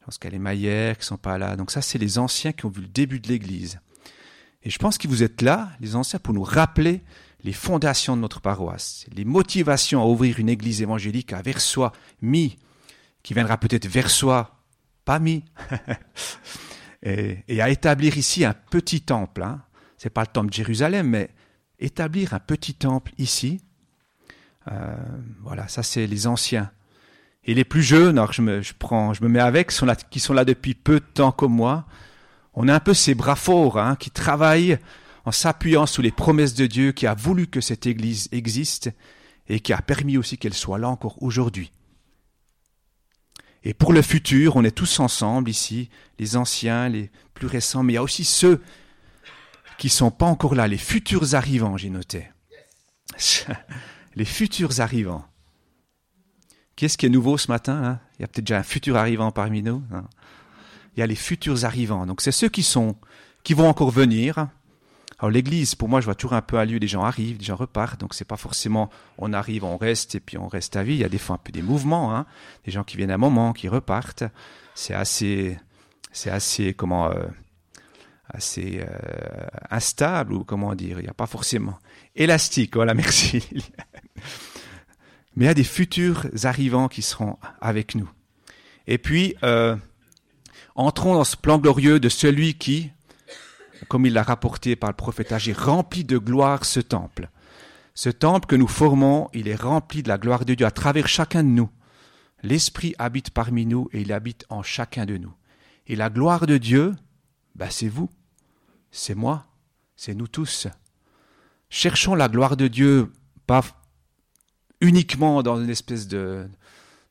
je 0.00 0.04
pense 0.04 0.18
qu'il 0.18 0.30
y 0.30 0.32
a 0.32 0.36
les 0.36 0.38
Maillères 0.38 0.96
qui 0.96 1.04
sont 1.04 1.18
pas 1.18 1.36
là. 1.36 1.56
Donc 1.56 1.70
ça, 1.70 1.82
c'est 1.82 1.98
les 1.98 2.18
anciens 2.18 2.52
qui 2.52 2.64
ont 2.64 2.70
vu 2.70 2.80
le 2.80 2.88
début 2.88 3.20
de 3.20 3.28
l'Église. 3.28 3.80
Et 4.62 4.70
je 4.70 4.78
pense 4.78 4.98
que 4.98 5.08
vous 5.08 5.22
êtes 5.22 5.42
là, 5.42 5.70
les 5.80 5.96
anciens, 5.96 6.18
pour 6.18 6.34
nous 6.34 6.42
rappeler 6.42 7.02
les 7.44 7.52
fondations 7.52 8.16
de 8.16 8.22
notre 8.22 8.40
paroisse, 8.40 9.06
les 9.14 9.24
motivations 9.24 10.02
à 10.02 10.06
ouvrir 10.06 10.40
une 10.40 10.48
église 10.48 10.82
évangélique 10.82 11.32
à 11.32 11.42
Versoix, 11.42 11.92
mis, 12.20 12.58
qui 13.22 13.34
viendra 13.34 13.58
peut-être 13.58 13.86
Versoix, 13.86 14.64
pas 15.04 15.18
mis, 15.18 15.44
et, 17.02 17.60
à 17.60 17.70
établir 17.70 18.16
ici 18.16 18.44
un 18.44 18.54
petit 18.54 19.02
temple. 19.02 19.42
Hein. 19.42 19.62
Ce 19.96 20.06
n'est 20.06 20.10
pas 20.10 20.22
le 20.22 20.28
temple 20.28 20.48
de 20.48 20.54
Jérusalem, 20.54 21.08
mais 21.08 21.30
établir 21.78 22.34
un 22.34 22.40
petit 22.40 22.74
temple 22.74 23.12
ici. 23.18 23.60
Euh, 24.70 24.96
voilà, 25.42 25.68
ça 25.68 25.82
c'est 25.82 26.06
les 26.06 26.26
anciens. 26.26 26.70
Et 27.44 27.54
les 27.54 27.64
plus 27.64 27.82
jeunes, 27.82 28.18
alors 28.18 28.32
je 28.32 28.42
me, 28.42 28.60
je 28.60 28.74
prends, 28.78 29.12
me 29.20 29.28
mets 29.28 29.40
avec, 29.40 29.72
qui 30.10 30.20
sont 30.20 30.34
là 30.34 30.44
depuis 30.44 30.74
peu 30.74 31.00
de 31.00 31.04
temps 31.04 31.32
comme 31.32 31.54
moi, 31.54 31.86
on 32.54 32.68
a 32.68 32.74
un 32.74 32.80
peu 32.80 32.94
ces 32.94 33.14
bras 33.14 33.36
forts 33.36 33.78
hein, 33.78 33.96
qui 33.96 34.10
travaillent 34.10 34.78
en 35.24 35.32
s'appuyant 35.32 35.86
sous 35.86 36.02
les 36.02 36.10
promesses 36.10 36.54
de 36.54 36.66
Dieu, 36.66 36.92
qui 36.92 37.06
a 37.06 37.14
voulu 37.14 37.46
que 37.46 37.60
cette 37.60 37.86
Église 37.86 38.28
existe 38.32 38.90
et 39.48 39.60
qui 39.60 39.72
a 39.72 39.80
permis 39.80 40.18
aussi 40.18 40.38
qu'elle 40.38 40.54
soit 40.54 40.78
là 40.78 40.88
encore 40.88 41.22
aujourd'hui. 41.22 41.72
Et 43.64 43.74
pour 43.74 43.92
le 43.92 44.02
futur, 44.02 44.56
on 44.56 44.64
est 44.64 44.70
tous 44.70 45.00
ensemble 45.00 45.50
ici, 45.50 45.90
les 46.18 46.36
anciens, 46.36 46.88
les 46.88 47.10
plus 47.34 47.46
récents, 47.46 47.82
mais 47.82 47.94
il 47.94 47.96
y 47.96 47.98
a 47.98 48.02
aussi 48.02 48.24
ceux 48.24 48.62
qui 49.78 49.88
sont 49.88 50.10
pas 50.10 50.26
encore 50.26 50.54
là, 50.54 50.68
les 50.68 50.76
futurs 50.76 51.34
arrivants, 51.34 51.76
j'ai 51.76 51.88
noté. 51.88 52.28
les 54.16 54.24
futurs 54.24 54.80
arrivants. 54.80 55.24
Qu'est-ce 56.76 56.98
qui 56.98 57.06
est 57.06 57.10
nouveau 57.10 57.38
ce 57.38 57.50
matin 57.50 57.82
hein? 57.82 58.00
Il 58.18 58.22
y 58.22 58.24
a 58.24 58.28
peut-être 58.28 58.46
déjà 58.46 58.58
un 58.58 58.64
futur 58.64 58.96
arrivant 58.96 59.30
parmi 59.30 59.62
nous. 59.62 59.82
Hein? 59.92 60.04
Il 60.96 61.00
y 61.00 61.02
a 61.02 61.06
les 61.06 61.14
futurs 61.14 61.64
arrivants. 61.64 62.06
Donc 62.06 62.20
c'est 62.20 62.32
ceux 62.32 62.48
qui 62.48 62.62
sont, 62.62 62.96
qui 63.44 63.54
vont 63.54 63.68
encore 63.68 63.90
venir. 63.90 64.48
Alors 65.20 65.30
l'église, 65.30 65.74
pour 65.74 65.88
moi, 65.88 66.00
je 66.00 66.04
vois 66.04 66.14
toujours 66.14 66.34
un 66.34 66.42
peu 66.42 66.58
à 66.58 66.64
lieu, 66.64 66.78
des 66.78 66.86
gens 66.86 67.02
arrivent, 67.02 67.38
des 67.38 67.44
gens 67.44 67.56
repartent, 67.56 68.00
donc 68.00 68.14
c'est 68.14 68.24
pas 68.24 68.36
forcément 68.36 68.88
on 69.16 69.32
arrive, 69.32 69.64
on 69.64 69.76
reste 69.76 70.14
et 70.14 70.20
puis 70.20 70.38
on 70.38 70.46
reste 70.46 70.76
à 70.76 70.84
vie. 70.84 70.94
Il 70.94 71.00
y 71.00 71.04
a 71.04 71.08
des 71.08 71.18
fois 71.18 71.36
un 71.36 71.38
peu 71.38 71.50
des 71.50 71.62
mouvements, 71.62 72.14
hein, 72.14 72.26
des 72.64 72.70
gens 72.70 72.84
qui 72.84 72.96
viennent 72.96 73.10
un 73.10 73.18
moment, 73.18 73.52
qui 73.52 73.68
repartent. 73.68 74.24
C'est 74.76 74.94
assez, 74.94 75.58
c'est 76.12 76.30
assez 76.30 76.74
comment, 76.74 77.10
euh, 77.10 77.26
assez 78.28 78.80
euh, 78.80 79.46
instable 79.70 80.32
ou 80.32 80.44
comment 80.44 80.74
dire. 80.74 81.00
Il 81.00 81.04
n'y 81.04 81.08
a 81.08 81.14
pas 81.14 81.26
forcément 81.26 81.78
élastique. 82.14 82.76
Voilà, 82.76 82.94
merci. 82.94 83.44
Mais 85.36 85.44
il 85.44 85.48
y 85.48 85.50
a 85.50 85.54
des 85.54 85.64
futurs 85.64 86.26
arrivants 86.44 86.88
qui 86.88 87.02
seront 87.02 87.38
avec 87.60 87.94
nous. 87.94 88.10
Et 88.86 88.98
puis, 88.98 89.36
euh, 89.42 89.76
entrons 90.74 91.14
dans 91.14 91.24
ce 91.24 91.36
plan 91.36 91.58
glorieux 91.58 92.00
de 92.00 92.08
celui 92.08 92.54
qui, 92.54 92.90
comme 93.88 94.06
il 94.06 94.14
l'a 94.14 94.22
rapporté 94.22 94.76
par 94.76 94.90
le 94.90 94.96
prophète 94.96 95.32
Agé, 95.32 95.52
remplit 95.52 96.04
de 96.04 96.18
gloire 96.18 96.64
ce 96.64 96.80
temple. 96.80 97.28
Ce 97.94 98.08
temple 98.08 98.46
que 98.46 98.56
nous 98.56 98.68
formons, 98.68 99.28
il 99.34 99.48
est 99.48 99.60
rempli 99.60 100.02
de 100.02 100.08
la 100.08 100.18
gloire 100.18 100.44
de 100.44 100.54
Dieu 100.54 100.66
à 100.66 100.70
travers 100.70 101.08
chacun 101.08 101.42
de 101.42 101.48
nous. 101.48 101.68
L'Esprit 102.42 102.94
habite 102.98 103.30
parmi 103.30 103.66
nous 103.66 103.88
et 103.92 104.00
il 104.00 104.12
habite 104.12 104.46
en 104.48 104.62
chacun 104.62 105.04
de 105.04 105.16
nous. 105.16 105.34
Et 105.88 105.96
la 105.96 106.08
gloire 106.08 106.46
de 106.46 106.58
Dieu, 106.58 106.94
ben 107.56 107.68
c'est 107.70 107.88
vous, 107.88 108.08
c'est 108.90 109.14
moi, 109.14 109.46
c'est 109.96 110.14
nous 110.14 110.28
tous. 110.28 110.66
Cherchons 111.70 112.14
la 112.14 112.28
gloire 112.28 112.56
de 112.56 112.68
Dieu, 112.68 113.12
pas 113.46 113.62
uniquement 114.80 115.42
dans 115.42 115.60
une 115.60 115.70
espèce 115.70 116.08
de, 116.08 116.48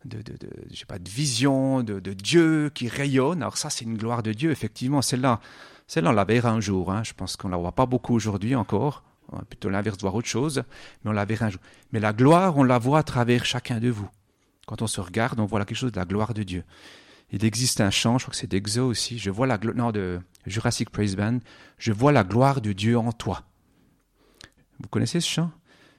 de, 0.05 0.21
de, 0.21 0.33
de 0.33 0.85
pas, 0.87 0.99
de 0.99 1.09
vision 1.09 1.83
de, 1.83 1.99
de, 1.99 2.13
Dieu 2.13 2.71
qui 2.73 2.87
rayonne. 2.87 3.41
Alors 3.41 3.57
ça, 3.57 3.69
c'est 3.69 3.85
une 3.85 3.97
gloire 3.97 4.23
de 4.23 4.33
Dieu, 4.33 4.51
effectivement. 4.51 5.01
Celle-là, 5.01 5.39
celle-là, 5.87 6.11
on 6.11 6.13
la 6.13 6.25
verra 6.25 6.51
un 6.51 6.59
jour. 6.59 6.91
Hein. 6.91 7.03
Je 7.03 7.13
pense 7.13 7.35
qu'on 7.35 7.49
la 7.49 7.57
voit 7.57 7.73
pas 7.73 7.85
beaucoup 7.85 8.15
aujourd'hui 8.15 8.55
encore. 8.55 9.03
On 9.29 9.37
va 9.37 9.43
plutôt 9.43 9.69
l'inverse, 9.69 9.97
voir 9.99 10.15
autre 10.15 10.27
chose, 10.27 10.63
mais 11.03 11.11
on 11.11 11.13
la 11.13 11.25
verra 11.25 11.47
un 11.47 11.49
jour. 11.49 11.61
Mais 11.91 11.99
la 11.99 12.13
gloire, 12.13 12.57
on 12.57 12.63
la 12.63 12.77
voit 12.77 12.99
à 12.99 13.03
travers 13.03 13.43
chacun 13.45 13.79
de 13.79 13.89
vous. 13.89 14.09
Quand 14.65 14.81
on 14.81 14.87
se 14.87 15.01
regarde, 15.01 15.39
on 15.39 15.45
voit 15.45 15.63
quelque 15.65 15.77
chose 15.77 15.91
de 15.91 15.99
la 15.99 16.05
gloire 16.05 16.33
de 16.33 16.43
Dieu. 16.43 16.63
Il 17.31 17.43
existe 17.43 17.81
un 17.81 17.91
chant, 17.91 18.17
je 18.17 18.23
crois 18.23 18.31
que 18.31 18.37
c'est 18.37 18.47
d'Exo 18.47 18.85
aussi. 18.85 19.19
Je 19.19 19.29
vois 19.29 19.47
la 19.47 19.57
non 19.57 19.91
de 19.91 20.21
Jurassic 20.45 20.89
Praise 20.89 21.15
Band. 21.15 21.39
Je 21.77 21.91
vois 21.91 22.11
la 22.11 22.23
gloire 22.23 22.61
Dieu 22.61 22.97
en 22.97 23.11
toi. 23.11 23.43
Vous 24.79 24.87
connaissez 24.87 25.19
ce 25.19 25.29
chant? 25.29 25.51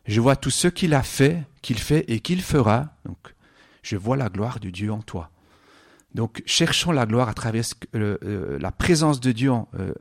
Je 0.07 0.21
vois 0.21 0.37
tout 0.37 0.51
ce 0.51 0.69
qu'il 0.69 0.95
a 0.95 1.03
fait, 1.03 1.43
qu'il 1.61 1.79
fait 1.79 2.05
et 2.09 2.21
qu'il 2.21 2.41
fera. 2.41 2.97
Donc 3.05 3.19
je 3.83 3.97
vois 3.97 4.17
la 4.17 4.31
gloire 4.31 4.59
de 4.59 4.71
Dieu 4.71 4.91
en 4.91 5.03
toi. 5.03 5.31
Donc 6.15 6.43
cherchons 6.47 6.93
la 6.93 7.05
gloire 7.05 7.29
à 7.29 7.35
travers 7.35 7.65
euh, 7.95 8.59
la 8.59 8.73
présence 8.73 9.21
de 9.21 9.33
Dieu 9.33 9.51
euh, 9.51 9.93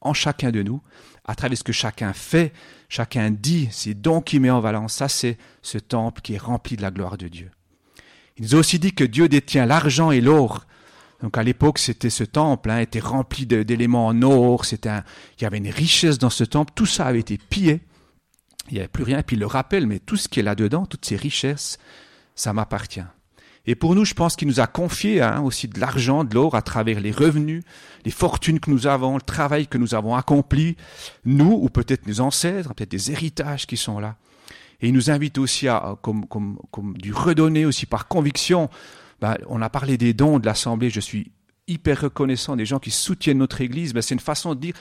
en, 0.00 0.14
chacun 0.14 0.52
de 0.52 0.62
nous, 0.62 0.80
à 1.24 1.34
travers 1.34 1.58
ce 1.58 1.64
que 1.64 1.72
chacun 1.72 2.12
fait, 2.12 2.52
chacun 2.88 3.32
dit, 3.32 3.68
c'est 3.72 3.94
dons 3.94 4.20
qu'il 4.20 4.40
met 4.40 4.50
en 4.50 4.60
valence. 4.60 4.94
Ça, 4.94 5.08
c'est 5.08 5.36
ce 5.62 5.78
temple 5.78 6.20
qui 6.20 6.34
est 6.34 6.38
rempli 6.38 6.76
de 6.76 6.82
la 6.82 6.92
gloire 6.92 7.18
de 7.18 7.26
Dieu. 7.26 7.50
Il 8.36 8.44
nous 8.44 8.54
a 8.54 8.58
aussi 8.58 8.78
dit 8.78 8.92
que 8.92 9.02
Dieu 9.04 9.28
détient 9.28 9.66
l'argent 9.66 10.12
et 10.12 10.20
l'or. 10.20 10.66
Donc 11.22 11.38
à 11.38 11.42
l'époque, 11.42 11.78
c'était 11.78 12.10
ce 12.10 12.24
temple, 12.24 12.70
hein, 12.70 12.78
était 12.80 13.00
rempli 13.00 13.46
d'éléments 13.46 14.06
en 14.06 14.22
or, 14.22 14.64
c'était 14.64 15.00
il 15.38 15.42
y 15.42 15.46
avait 15.46 15.58
une 15.58 15.70
richesse 15.70 16.18
dans 16.18 16.30
ce 16.30 16.44
temple, 16.44 16.72
tout 16.74 16.86
ça 16.86 17.06
avait 17.06 17.20
été 17.20 17.38
pillé, 17.38 17.80
il 18.68 18.74
n'y 18.74 18.80
avait 18.80 18.88
plus 18.88 19.04
rien, 19.04 19.20
et 19.20 19.22
puis 19.22 19.36
il 19.36 19.40
le 19.40 19.46
rappelle, 19.46 19.86
mais 19.86 19.98
tout 19.98 20.16
ce 20.16 20.28
qui 20.28 20.40
est 20.40 20.42
là-dedans, 20.42 20.84
toutes 20.84 21.06
ces 21.06 21.16
richesses, 21.16 21.78
ça 22.34 22.52
m'appartient. 22.52 23.04
Et 23.68 23.74
pour 23.74 23.94
nous, 23.94 24.04
je 24.04 24.14
pense 24.14 24.36
qu'il 24.36 24.46
nous 24.46 24.60
a 24.60 24.66
confié 24.66 25.22
hein, 25.22 25.40
aussi 25.40 25.66
de 25.66 25.80
l'argent, 25.80 26.22
de 26.22 26.34
l'or 26.34 26.54
à 26.54 26.62
travers 26.62 27.00
les 27.00 27.10
revenus, 27.10 27.64
les 28.04 28.12
fortunes 28.12 28.60
que 28.60 28.70
nous 28.70 28.86
avons, 28.86 29.16
le 29.16 29.20
travail 29.20 29.66
que 29.66 29.76
nous 29.76 29.94
avons 29.94 30.14
accompli, 30.14 30.76
nous 31.24 31.58
ou 31.60 31.68
peut-être 31.68 32.06
nos 32.06 32.20
ancêtres, 32.20 32.74
peut-être 32.74 32.90
des 32.90 33.10
héritages 33.10 33.66
qui 33.66 33.76
sont 33.76 33.98
là. 33.98 34.16
Et 34.80 34.88
il 34.88 34.94
nous 34.94 35.10
invite 35.10 35.38
aussi 35.38 35.66
à, 35.68 35.96
comme, 36.02 36.26
comme, 36.26 36.58
comme 36.70 36.96
du 36.96 37.12
redonner 37.12 37.66
aussi 37.66 37.86
par 37.86 38.06
conviction. 38.06 38.70
Ben, 39.20 39.36
on 39.48 39.62
a 39.62 39.70
parlé 39.70 39.96
des 39.96 40.14
dons 40.14 40.38
de 40.38 40.46
l'Assemblée, 40.46 40.90
je 40.90 41.00
suis 41.00 41.32
hyper 41.68 42.02
reconnaissant 42.02 42.56
des 42.56 42.66
gens 42.66 42.78
qui 42.78 42.90
soutiennent 42.90 43.38
notre 43.38 43.60
Église. 43.60 43.92
Ben, 43.94 44.02
c'est 44.02 44.14
une 44.14 44.20
façon 44.20 44.54
de 44.54 44.60
dire, 44.60 44.74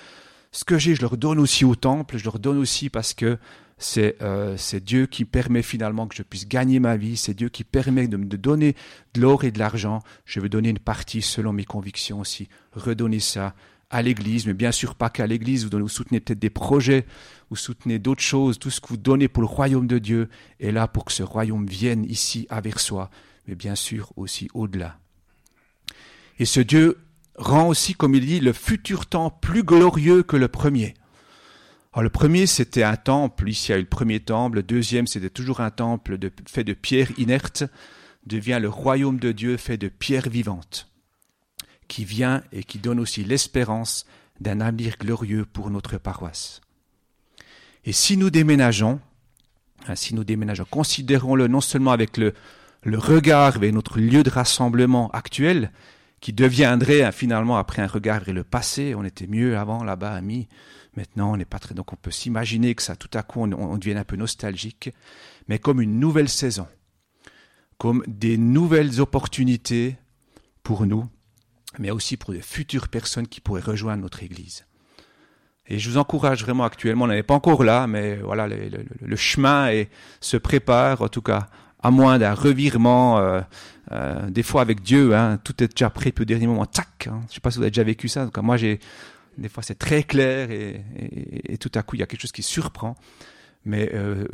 ce 0.51 0.63
que 0.63 0.77
j'ai, 0.77 0.95
je 0.95 1.01
le 1.01 1.07
redonne 1.07 1.39
aussi 1.39 1.65
au 1.65 1.75
temple, 1.75 2.17
je 2.17 2.23
le 2.23 2.29
redonne 2.29 2.57
aussi 2.57 2.89
parce 2.89 3.13
que 3.13 3.37
c'est 3.77 4.15
euh, 4.21 4.55
Dieu 4.81 5.05
qui 5.05 5.25
permet 5.25 5.61
finalement 5.61 6.07
que 6.07 6.15
je 6.15 6.23
puisse 6.23 6.47
gagner 6.47 6.79
ma 6.79 6.95
vie, 6.95 7.17
c'est 7.17 7.33
Dieu 7.33 7.49
qui 7.49 7.63
permet 7.63 8.07
de 8.07 8.15
me 8.17 8.25
donner 8.25 8.75
de 9.13 9.21
l'or 9.21 9.43
et 9.43 9.51
de 9.51 9.59
l'argent. 9.59 10.01
Je 10.23 10.39
veux 10.39 10.49
donner 10.49 10.69
une 10.69 10.79
partie 10.79 11.21
selon 11.21 11.51
mes 11.51 11.65
convictions 11.65 12.21
aussi, 12.21 12.47
redonner 12.73 13.19
ça 13.19 13.53
à 13.89 14.01
l'Église, 14.01 14.47
mais 14.47 14.53
bien 14.53 14.71
sûr 14.71 14.95
pas 14.95 15.09
qu'à 15.09 15.27
l'Église, 15.27 15.65
vous, 15.65 15.77
vous 15.77 15.89
soutenez 15.89 16.19
peut-être 16.19 16.39
des 16.39 16.49
projets, 16.49 17.05
vous 17.49 17.55
soutenez 17.55 17.99
d'autres 17.99 18.21
choses, 18.21 18.57
tout 18.57 18.69
ce 18.69 18.81
que 18.81 18.87
vous 18.87 18.97
donnez 18.97 19.27
pour 19.27 19.41
le 19.41 19.47
royaume 19.47 19.87
de 19.87 19.99
Dieu 19.99 20.29
est 20.59 20.71
là 20.71 20.87
pour 20.87 21.05
que 21.05 21.11
ce 21.11 21.23
royaume 21.23 21.67
vienne 21.67 22.05
ici 22.05 22.47
à 22.49 22.61
Versoix, 22.61 23.09
mais 23.47 23.55
bien 23.55 23.75
sûr 23.75 24.11
aussi 24.15 24.47
au-delà. 24.53 24.97
Et 26.39 26.45
ce 26.45 26.59
Dieu 26.59 26.99
rend 27.35 27.67
aussi, 27.67 27.93
comme 27.93 28.15
il 28.15 28.25
dit, 28.25 28.39
le 28.39 28.53
futur 28.53 29.05
temps 29.05 29.29
plus 29.29 29.63
glorieux 29.63 30.23
que 30.23 30.37
le 30.37 30.47
premier. 30.47 30.93
Alors 31.93 32.03
le 32.03 32.09
premier, 32.09 32.45
c'était 32.45 32.83
un 32.83 32.97
temple, 32.97 33.49
ici 33.49 33.67
il 33.67 33.71
y 33.71 33.75
a 33.75 33.77
eu 33.77 33.83
le 33.83 33.87
premier 33.87 34.19
temple, 34.19 34.57
le 34.57 34.63
deuxième, 34.63 35.07
c'était 35.07 35.29
toujours 35.29 35.61
un 35.61 35.71
temple 35.71 36.17
fait 36.45 36.65
de 36.65 36.73
pierres 36.73 37.11
inertes, 37.17 37.63
devient 38.25 38.59
le 38.61 38.69
royaume 38.69 39.17
de 39.17 39.31
Dieu 39.31 39.55
fait 39.55 39.77
de 39.77 39.87
pierres 39.87 40.29
vivantes, 40.29 40.89
qui 41.87 42.03
vient 42.03 42.43
et 42.51 42.63
qui 42.63 42.79
donne 42.79 42.99
aussi 42.99 43.23
l'espérance 43.23 44.05
d'un 44.41 44.59
avenir 44.59 44.97
glorieux 44.99 45.45
pour 45.45 45.69
notre 45.69 45.97
paroisse. 45.97 46.59
Et 47.85 47.93
si 47.93 48.17
nous 48.17 48.29
déménageons, 48.29 48.99
hein, 49.87 49.95
si 49.95 50.15
nous 50.15 50.25
déménageons, 50.25 50.65
considérons-le 50.69 51.47
non 51.47 51.61
seulement 51.61 51.91
avec 51.91 52.17
le, 52.17 52.33
le 52.85 52.99
regard 52.99 53.57
vers 53.57 53.73
notre 53.73 53.99
lieu 53.99 54.21
de 54.21 54.29
rassemblement 54.29 55.09
actuel, 55.09 55.71
qui 56.21 56.33
deviendrait 56.33 57.01
hein, 57.01 57.11
finalement 57.11 57.57
après 57.57 57.81
un 57.81 57.87
regard 57.87 58.23
vers 58.23 58.35
le 58.35 58.43
passé. 58.43 58.93
On 58.95 59.03
était 59.03 59.27
mieux 59.27 59.57
avant 59.57 59.83
là-bas, 59.83 60.13
amis. 60.13 60.47
Maintenant, 60.95 61.33
on 61.33 61.37
n'est 61.37 61.45
pas 61.45 61.57
très. 61.57 61.73
Donc, 61.73 61.93
on 61.93 61.95
peut 61.95 62.11
s'imaginer 62.11 62.75
que 62.75 62.83
ça, 62.83 62.95
tout 62.95 63.09
à 63.15 63.23
coup, 63.23 63.41
on, 63.41 63.77
devienne 63.77 63.97
un 63.97 64.03
peu 64.03 64.15
nostalgique, 64.15 64.91
mais 65.47 65.57
comme 65.57 65.81
une 65.81 65.99
nouvelle 65.99 66.29
saison, 66.29 66.67
comme 67.79 68.03
des 68.07 68.37
nouvelles 68.37 69.01
opportunités 69.01 69.97
pour 70.61 70.85
nous, 70.85 71.09
mais 71.79 71.89
aussi 71.89 72.17
pour 72.17 72.33
de 72.33 72.39
futures 72.39 72.87
personnes 72.87 73.27
qui 73.27 73.41
pourraient 73.41 73.61
rejoindre 73.61 74.03
notre 74.03 74.21
Église. 74.21 74.65
Et 75.67 75.79
je 75.79 75.89
vous 75.89 75.97
encourage 75.97 76.43
vraiment 76.43 76.63
actuellement, 76.63 77.05
on 77.05 77.07
n'est 77.07 77.23
pas 77.23 77.33
encore 77.33 77.63
là, 77.63 77.87
mais 77.87 78.17
voilà, 78.17 78.47
le, 78.47 79.15
chemin 79.15 79.71
se 80.21 80.37
prépare, 80.37 81.01
en 81.01 81.07
tout 81.07 81.23
cas, 81.23 81.49
à 81.85 81.91
moins 81.91 82.17
d'un 82.17 82.33
revirement, 82.33 83.19
euh, 83.19 83.41
euh, 83.91 84.27
des 84.31 84.41
fois 84.41 84.61
avec 84.61 84.81
Dieu, 84.81 85.15
hein, 85.15 85.39
tout 85.43 85.63
est 85.63 85.67
déjà 85.67 85.91
prêt, 85.91 86.11
puis 86.11 86.23
au 86.23 86.25
dernier 86.25 86.47
moment, 86.47 86.65
tac. 86.65 87.07
Hein, 87.07 87.19
je 87.25 87.27
ne 87.27 87.33
sais 87.35 87.39
pas 87.41 87.51
si 87.51 87.57
vous 87.57 87.61
avez 87.61 87.69
déjà 87.69 87.83
vécu 87.83 88.07
ça. 88.07 88.25
Donc, 88.25 88.35
moi, 88.39 88.57
j'ai 88.57 88.79
des 89.37 89.49
fois 89.49 89.61
c'est 89.61 89.77
très 89.77 90.01
clair 90.01 90.49
et, 90.49 91.57
tout 91.59 91.71
à 91.75 91.83
coup 91.83 91.97
il 91.97 91.99
y 91.99 92.03
a 92.03 92.07
quelque 92.07 92.21
chose 92.21 92.31
qui 92.31 92.41
surprend. 92.41 92.95
Mais 93.65 93.91
euh, 93.93 94.25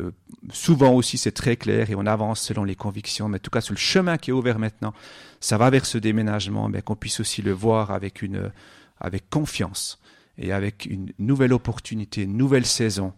souvent 0.52 0.94
aussi 0.94 1.18
c'est 1.18 1.32
très 1.32 1.56
clair 1.56 1.90
et 1.90 1.96
on 1.96 2.06
avance 2.06 2.40
selon 2.40 2.64
les 2.64 2.76
convictions. 2.76 3.28
Mais 3.28 3.38
en 3.38 3.40
tout 3.40 3.52
cas 3.52 3.62
sur 3.62 3.74
le 3.74 3.80
chemin 3.80 4.18
qui 4.18 4.30
est 4.30 4.34
ouvert 4.34 4.60
maintenant, 4.60 4.94
ça 5.42 5.58
va 5.58 5.70
vers 5.70 5.86
ce 5.86 5.98
déménagement, 5.98 6.70
mais 6.70 6.82
qu'on 6.82 6.96
puisse 6.96 7.20
aussi 7.20 7.42
le 7.42 7.52
voir 7.52 7.92
avec 7.92 8.22
une 8.22 8.52
avec 9.00 9.30
confiance 9.30 10.00
et 10.38 10.54
avec 10.54 10.86
une 10.86 11.12
nouvelle 11.20 11.52
opportunité, 11.52 12.24
une 12.24 12.38
nouvelle 12.38 12.66
saison 12.66 13.14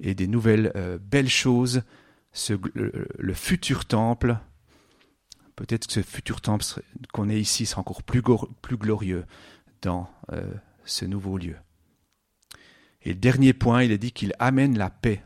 et 0.00 0.14
des 0.14 0.26
nouvelles 0.26 0.72
belles 1.08 1.28
choses 1.28 1.82
le, 2.74 3.34
futur 3.34 3.84
temple, 3.84 4.36
peut-être 5.54 5.86
que 5.86 5.92
ce 5.92 6.02
futur 6.02 6.40
temple 6.40 6.64
qu'on 7.12 7.28
est 7.28 7.40
ici 7.40 7.66
sera 7.66 7.80
encore 7.80 8.02
plus, 8.02 8.22
glorieux 8.22 9.24
dans 9.82 10.10
euh, 10.32 10.52
ce 10.84 11.04
nouveau 11.04 11.38
lieu. 11.38 11.56
Et 13.02 13.14
dernier 13.14 13.52
point, 13.52 13.82
il 13.82 13.92
est 13.92 13.98
dit 13.98 14.12
qu'il 14.12 14.32
amène 14.38 14.76
la 14.76 14.90
paix. 14.90 15.22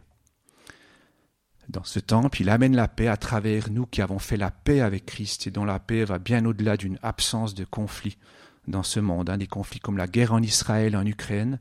Dans 1.69 1.85
ce 1.85 2.01
temple, 2.01 2.43
il 2.43 2.51
amène 2.51 2.75
la 2.75 2.89
paix 2.89 3.07
à 3.07 3.17
travers 3.17 3.71
nous 3.71 3.87
qui 3.87 4.03
avons 4.03 4.19
fait 4.19 4.37
la 4.37 4.51
paix 4.51 4.81
avec 4.81 5.07
Christ 5.07 5.47
et 5.47 5.51
dont 5.51 5.65
la 5.65 5.79
paix 5.79 6.05
va 6.05 6.19
bien 6.19 6.45
au-delà 6.45 6.77
d'une 6.77 6.99
absence 7.03 7.55
de 7.55 7.65
conflit 7.65 8.19
dans 8.67 8.83
ce 8.83 9.01
monde, 9.01 9.31
hein, 9.31 9.39
des 9.39 9.47
conflits 9.47 9.81
comme 9.81 9.97
la 9.97 10.07
guerre 10.07 10.33
en 10.33 10.43
Israël, 10.43 10.97
en 10.97 11.07
Ukraine, 11.07 11.59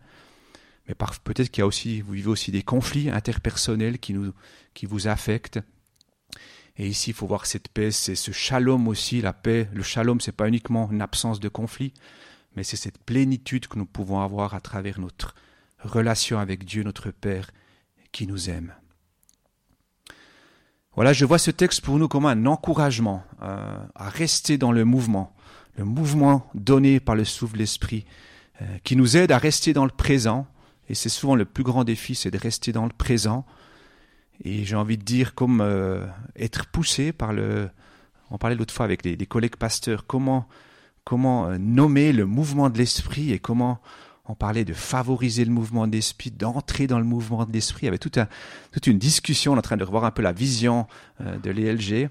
mais 0.89 0.95
peut-être 1.23 1.51
qu'il 1.51 1.61
y 1.61 1.63
a 1.63 1.67
aussi, 1.67 2.01
vous 2.01 2.13
vivez 2.13 2.29
aussi 2.29 2.51
des 2.51 2.63
conflits 2.63 3.11
interpersonnels 3.11 3.99
qui, 3.99 4.13
nous, 4.13 4.33
qui 4.73 4.87
vous 4.87 5.07
affectent. 5.07 5.59
Et 6.77 6.87
ici, 6.87 7.11
il 7.11 7.13
faut 7.13 7.27
voir 7.27 7.45
cette 7.45 7.67
paix, 7.67 7.91
c'est 7.91 8.15
ce 8.15 8.31
shalom 8.31 8.87
aussi, 8.87 9.21
la 9.21 9.33
paix. 9.33 9.69
Le 9.73 9.83
shalom, 9.83 10.19
c'est 10.19 10.31
pas 10.31 10.47
uniquement 10.47 10.89
une 10.91 11.01
absence 11.01 11.39
de 11.39 11.47
conflit, 11.47 11.93
mais 12.55 12.63
c'est 12.63 12.75
cette 12.75 12.97
plénitude 12.97 13.67
que 13.67 13.77
nous 13.77 13.85
pouvons 13.85 14.21
avoir 14.21 14.55
à 14.55 14.61
travers 14.61 14.99
notre 14.99 15.35
relation 15.83 16.39
avec 16.39 16.65
Dieu, 16.65 16.81
notre 16.81 17.11
Père, 17.11 17.51
qui 18.11 18.25
nous 18.25 18.49
aime. 18.49 18.73
Voilà, 20.95 21.13
je 21.13 21.23
vois 21.23 21.37
ce 21.37 21.51
texte 21.51 21.81
pour 21.81 21.99
nous 21.99 22.07
comme 22.07 22.25
un 22.25 22.45
encouragement 22.47 23.23
euh, 23.43 23.77
à 23.93 24.09
rester 24.09 24.57
dans 24.57 24.71
le 24.71 24.85
mouvement, 24.85 25.35
le 25.77 25.85
mouvement 25.85 26.49
donné 26.55 26.99
par 26.99 27.15
le 27.15 27.25
souffle 27.25 27.53
de 27.53 27.59
l'Esprit, 27.59 28.05
euh, 28.61 28.65
qui 28.83 28.95
nous 28.95 29.15
aide 29.15 29.31
à 29.31 29.37
rester 29.37 29.71
dans 29.71 29.85
le 29.85 29.91
présent, 29.91 30.47
et 30.89 30.95
c'est 30.95 31.09
souvent 31.09 31.35
le 31.35 31.45
plus 31.45 31.63
grand 31.63 31.83
défi, 31.83 32.15
c'est 32.15 32.31
de 32.31 32.37
rester 32.37 32.71
dans 32.71 32.85
le 32.85 32.91
présent. 32.91 33.45
Et 34.43 34.65
j'ai 34.65 34.75
envie 34.75 34.97
de 34.97 35.03
dire, 35.03 35.35
comme 35.35 35.61
euh, 35.61 36.05
être 36.35 36.65
poussé 36.67 37.11
par 37.11 37.31
le... 37.31 37.69
On 38.31 38.37
parlait 38.37 38.55
l'autre 38.55 38.73
fois 38.73 38.85
avec 38.85 39.03
des, 39.03 39.25
collègues 39.25 39.55
pasteurs, 39.55 40.05
comment, 40.07 40.47
comment 41.03 41.47
euh, 41.47 41.57
nommer 41.57 42.11
le 42.11 42.25
mouvement 42.25 42.69
de 42.69 42.77
l'esprit 42.77 43.31
et 43.31 43.39
comment 43.39 43.79
on 44.25 44.35
parlait 44.35 44.65
de 44.65 44.73
favoriser 44.73 45.45
le 45.45 45.51
mouvement 45.51 45.87
de 45.87 45.93
l'esprit, 45.93 46.29
d'entrer 46.31 46.85
dans 46.85 46.99
le 46.99 47.05
mouvement 47.05 47.45
de 47.45 47.51
l'esprit. 47.51 47.81
Il 47.83 47.85
y 47.85 47.89
avait 47.89 47.97
toute, 47.97 48.17
un, 48.17 48.27
toute 48.71 48.85
une 48.87 48.99
discussion, 48.99 49.53
on 49.53 49.55
est 49.55 49.59
en 49.59 49.63
train 49.63 49.77
de 49.77 49.83
revoir 49.83 50.05
un 50.05 50.11
peu 50.11 50.21
la 50.21 50.31
vision 50.31 50.87
euh, 51.21 51.37
de 51.37 51.51
l'ELG. 51.51 52.09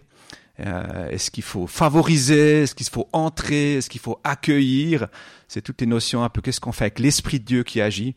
est-ce 0.59 1.31
qu'il 1.31 1.45
faut 1.45 1.67
favoriser? 1.67 2.63
Est-ce 2.63 2.75
qu'il 2.75 2.89
faut 2.89 3.09
entrer? 3.13 3.77
Est-ce 3.77 3.89
qu'il 3.89 4.01
faut 4.01 4.21
accueillir? 4.25 5.07
C'est 5.47 5.63
toutes 5.63 5.81
les 5.81 5.87
notions 5.87 6.25
un 6.25 6.29
peu 6.29 6.43
qu'est-ce 6.43 6.61
qu'on 6.61 6.73
fait 6.73 6.85
avec 6.85 6.99
l'Esprit 6.99 7.39
de 7.39 7.45
Dieu 7.45 7.63
qui 7.63 7.81
agit? 7.81 8.17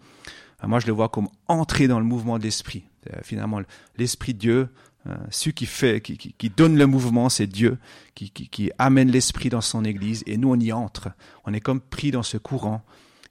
Moi 0.68 0.80
je 0.80 0.88
le 0.88 0.94
vois 0.94 1.10
comme 1.10 1.28
entrer 1.48 1.88
dans 1.88 2.00
le 2.00 2.06
mouvement 2.06 2.38
de 2.38 2.44
l'esprit. 2.44 2.84
Euh, 3.10 3.20
finalement, 3.24 3.62
l'esprit 3.98 4.34
Dieu, 4.34 4.70
euh, 5.08 5.16
celui 5.32 5.54
qui 5.54 5.66
fait, 5.66 6.02
qui, 6.02 6.50
donne 6.50 6.78
le 6.78 6.86
mouvement, 6.86 7.30
c'est 7.30 7.48
Dieu, 7.48 7.80
qui, 8.14 8.72
amène 8.78 9.10
l'esprit 9.10 9.50
dans 9.50 9.62
son 9.62 9.84
Église, 9.84 10.24
et 10.28 10.38
nous 10.38 10.52
on 10.52 10.60
y 10.60 10.72
entre. 10.72 11.10
On 11.46 11.54
est 11.54 11.60
comme 11.60 11.82
pris 11.82 12.12
dans 12.12 12.24
ce 12.24 12.38
courant 12.38 12.84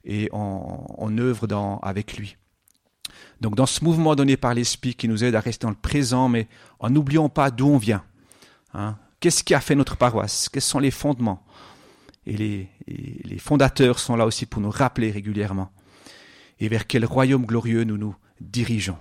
et 0.03 0.29
on, 0.33 1.17
œuvre 1.17 1.47
avec 1.81 2.17
lui. 2.17 2.35
Donc 3.39 3.55
dans 3.55 3.65
ce 3.65 3.83
mouvement 3.83 4.15
donné 4.15 4.35
par 4.35 4.53
l'esprit 4.53 4.95
qui 4.95 5.07
nous 5.07 5.23
aide 5.23 5.35
à 5.35 5.39
rester 5.39 5.65
dans 5.65 5.71
le 5.71 5.75
présent, 5.75 6.27
mais 6.27 6.47
en 6.79 6.89
n'oubliant 6.89 7.29
pas 7.29 7.51
d'où 7.51 7.67
on 7.67 7.77
vient. 7.77 8.03
Hein. 8.73 8.97
Qu'est-ce 9.19 9.43
qui 9.43 9.53
a 9.53 9.61
fait 9.61 9.75
notre 9.75 9.95
paroisse 9.95 10.49
Quels 10.49 10.61
sont 10.61 10.79
les 10.79 10.91
fondements 10.91 11.43
et 12.27 12.67
les 12.85 13.39
fondateurs 13.39 13.97
sont 13.97 14.15
là 14.15 14.27
aussi 14.27 14.45
pour 14.45 14.61
nous 14.61 14.69
rappeler 14.69 15.09
régulièrement 15.09 15.71
et 16.61 16.69
vers 16.69 16.87
quel 16.87 17.03
royaume 17.03 17.45
glorieux 17.45 17.83
nous 17.83 17.97
nous 17.97 18.15
dirigeons. 18.39 18.97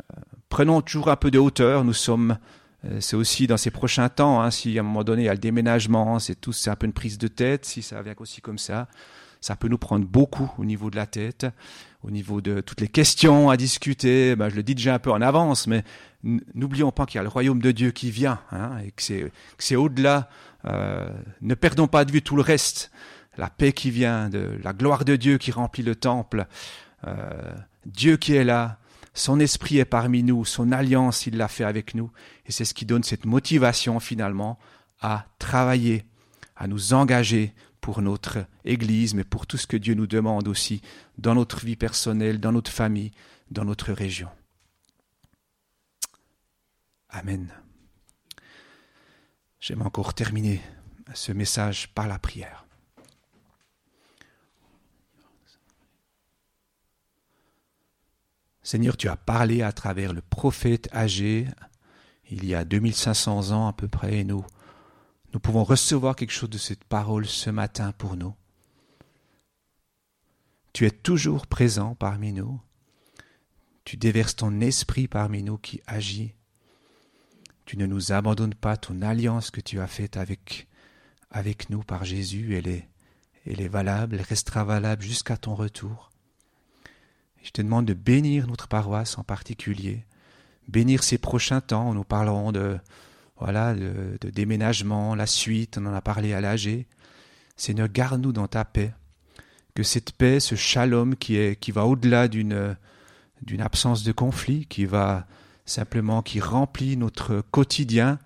Euh, 0.00 0.20
prenons 0.48 0.80
toujours 0.80 1.10
un 1.10 1.16
peu 1.16 1.30
de 1.30 1.38
hauteur, 1.38 1.84
nous 1.84 1.92
sommes, 1.92 2.38
euh, 2.84 3.00
c'est 3.00 3.16
aussi 3.16 3.46
dans 3.46 3.58
ces 3.58 3.70
prochains 3.70 4.08
temps, 4.08 4.40
hein, 4.40 4.50
si 4.50 4.76
à 4.78 4.80
un 4.80 4.84
moment 4.84 5.04
donné 5.04 5.22
il 5.22 5.26
y 5.26 5.28
a 5.28 5.34
le 5.34 5.38
déménagement, 5.38 6.18
c'est 6.18 6.40
tout, 6.40 6.52
c'est 6.52 6.70
un 6.70 6.76
peu 6.76 6.86
une 6.86 6.92
prise 6.92 7.18
de 7.18 7.28
tête, 7.28 7.66
si 7.66 7.82
ça 7.82 8.02
vient 8.02 8.14
aussi 8.18 8.40
comme 8.40 8.58
ça, 8.58 8.88
ça 9.42 9.56
peut 9.56 9.68
nous 9.68 9.78
prendre 9.78 10.06
beaucoup 10.06 10.50
au 10.56 10.64
niveau 10.64 10.90
de 10.90 10.96
la 10.96 11.06
tête, 11.06 11.46
au 12.02 12.10
niveau 12.10 12.40
de 12.40 12.62
toutes 12.62 12.80
les 12.80 12.88
questions 12.88 13.50
à 13.50 13.58
discuter. 13.58 14.36
Ben, 14.36 14.48
je 14.48 14.56
le 14.56 14.62
dis 14.62 14.74
déjà 14.74 14.94
un 14.94 14.98
peu 14.98 15.12
en 15.12 15.20
avance, 15.20 15.66
mais 15.66 15.84
n'oublions 16.54 16.92
pas 16.92 17.04
qu'il 17.04 17.16
y 17.16 17.20
a 17.20 17.22
le 17.22 17.28
royaume 17.28 17.60
de 17.60 17.70
Dieu 17.70 17.90
qui 17.90 18.10
vient, 18.10 18.40
hein, 18.52 18.78
et 18.82 18.90
que 18.90 19.02
c'est 19.58 19.76
au-delà. 19.76 20.30
Euh, 20.64 21.06
ne 21.42 21.54
perdons 21.54 21.88
pas 21.88 22.06
de 22.06 22.12
vue 22.12 22.22
tout 22.22 22.36
le 22.36 22.42
reste 22.42 22.90
la 23.36 23.50
paix 23.50 23.72
qui 23.72 23.90
vient, 23.90 24.30
la 24.62 24.72
gloire 24.72 25.04
de 25.04 25.16
Dieu 25.16 25.38
qui 25.38 25.50
remplit 25.50 25.82
le 25.82 25.96
temple, 25.96 26.46
euh, 27.06 27.54
Dieu 27.86 28.16
qui 28.16 28.34
est 28.34 28.44
là, 28.44 28.78
son 29.12 29.38
esprit 29.38 29.78
est 29.78 29.84
parmi 29.84 30.22
nous, 30.22 30.44
son 30.44 30.72
alliance, 30.72 31.26
il 31.26 31.36
l'a 31.36 31.48
fait 31.48 31.64
avec 31.64 31.94
nous, 31.94 32.10
et 32.46 32.52
c'est 32.52 32.64
ce 32.64 32.74
qui 32.74 32.84
donne 32.84 33.04
cette 33.04 33.26
motivation 33.26 34.00
finalement 34.00 34.58
à 35.00 35.26
travailler, 35.38 36.04
à 36.56 36.66
nous 36.66 36.94
engager 36.94 37.54
pour 37.80 38.02
notre 38.02 38.46
Église, 38.64 39.14
mais 39.14 39.24
pour 39.24 39.46
tout 39.46 39.58
ce 39.58 39.66
que 39.66 39.76
Dieu 39.76 39.94
nous 39.94 40.06
demande 40.06 40.48
aussi 40.48 40.80
dans 41.18 41.34
notre 41.34 41.64
vie 41.64 41.76
personnelle, 41.76 42.40
dans 42.40 42.52
notre 42.52 42.70
famille, 42.70 43.12
dans 43.50 43.64
notre 43.64 43.92
région. 43.92 44.28
Amen. 47.10 47.52
J'aime 49.60 49.82
encore 49.82 50.14
terminer 50.14 50.60
ce 51.12 51.32
message 51.32 51.88
par 51.94 52.08
la 52.08 52.18
prière. 52.18 52.63
Seigneur, 58.64 58.96
tu 58.96 59.08
as 59.08 59.16
parlé 59.16 59.62
à 59.62 59.72
travers 59.72 60.14
le 60.14 60.22
prophète 60.22 60.88
âgé 60.92 61.46
il 62.30 62.46
y 62.46 62.54
a 62.54 62.64
2500 62.64 63.50
ans 63.50 63.68
à 63.68 63.74
peu 63.74 63.88
près, 63.88 64.20
et 64.20 64.24
nous, 64.24 64.44
nous 65.34 65.38
pouvons 65.38 65.64
recevoir 65.64 66.16
quelque 66.16 66.32
chose 66.32 66.48
de 66.48 66.58
cette 66.58 66.84
parole 66.84 67.26
ce 67.26 67.50
matin 67.50 67.92
pour 67.92 68.16
nous. 68.16 68.34
Tu 70.72 70.86
es 70.86 70.90
toujours 70.90 71.46
présent 71.46 71.94
parmi 71.94 72.32
nous. 72.32 72.58
Tu 73.84 73.98
déverses 73.98 74.36
ton 74.36 74.60
esprit 74.62 75.08
parmi 75.08 75.42
nous 75.42 75.58
qui 75.58 75.82
agit. 75.86 76.32
Tu 77.66 77.76
ne 77.76 77.84
nous 77.84 78.12
abandonnes 78.12 78.54
pas 78.54 78.78
ton 78.78 79.02
alliance 79.02 79.50
que 79.50 79.60
tu 79.60 79.78
as 79.78 79.86
faite 79.86 80.16
avec, 80.16 80.66
nous 81.68 81.82
par 81.82 82.04
Jésus. 82.06 82.56
Elle 82.56 82.68
est, 82.68 82.88
elle 83.46 83.60
est 83.60 83.68
valable, 83.68 84.16
elle 84.16 84.22
restera 84.22 84.64
valable 84.64 85.02
jusqu'à 85.02 85.36
ton 85.36 85.54
retour. 85.54 86.10
Je 87.44 87.50
te 87.50 87.60
demande 87.60 87.84
de 87.84 87.92
bénir 87.92 88.46
notre 88.48 88.68
paroisse 88.68 89.18
en 89.18 89.22
particulier, 89.22 90.02
bénir 90.66 91.04
ces 91.04 91.18
prochains 91.18 91.60
temps. 91.60 91.92
Nous 91.92 92.02
parlerons 92.02 92.52
de, 92.52 92.78
voilà, 93.38 93.74
de, 93.74 94.30
déménagement, 94.30 95.14
la 95.14 95.26
suite, 95.26 95.76
on 95.78 95.84
en 95.84 95.94
a 95.94 96.00
parlé 96.00 96.32
à 96.32 96.40
l'âge. 96.40 96.70
Seigneur, 97.56 97.88
garde-nous 97.88 98.32
dans 98.32 98.48
ta 98.48 98.64
paix. 98.64 98.92
Que 99.74 99.82
cette 99.82 100.12
paix, 100.12 100.40
ce 100.40 100.54
shalom 100.54 101.16
qui, 101.16 101.36
est, 101.36 101.60
qui 101.60 101.70
va 101.70 101.84
au-delà 101.84 102.28
d'une, 102.28 102.76
d'une 103.42 103.60
absence 103.60 104.04
de 104.04 104.12
conflit, 104.12 104.64
qui 104.66 104.86
va 104.86 105.26
simplement, 105.66 106.22
qui 106.22 106.40
remplit 106.40 106.96
notre 106.96 107.42
quotidien 107.50 108.18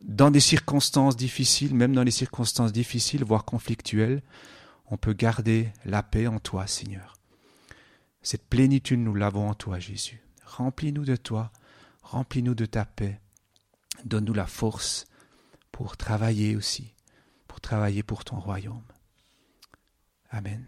dans 0.00 0.30
des 0.30 0.40
circonstances 0.40 1.16
difficiles, 1.16 1.74
même 1.74 1.94
dans 1.94 2.02
les 2.04 2.10
circonstances 2.12 2.72
difficiles, 2.72 3.24
voire 3.24 3.44
conflictuelles, 3.44 4.22
on 4.90 4.96
peut 4.96 5.14
garder 5.14 5.70
la 5.84 6.02
paix 6.02 6.26
en 6.26 6.38
toi, 6.38 6.66
Seigneur. 6.66 7.14
Cette 8.24 8.48
plénitude, 8.48 9.00
nous 9.00 9.14
l'avons 9.14 9.50
en 9.50 9.54
toi, 9.54 9.78
Jésus. 9.78 10.22
Remplis-nous 10.46 11.04
de 11.04 11.14
toi, 11.14 11.52
remplis-nous 12.02 12.54
de 12.54 12.64
ta 12.64 12.86
paix. 12.86 13.20
Donne-nous 14.06 14.32
la 14.32 14.46
force 14.46 15.04
pour 15.70 15.98
travailler 15.98 16.56
aussi, 16.56 16.94
pour 17.46 17.60
travailler 17.60 18.02
pour 18.02 18.24
ton 18.24 18.40
royaume. 18.40 18.82
Amen. 20.30 20.66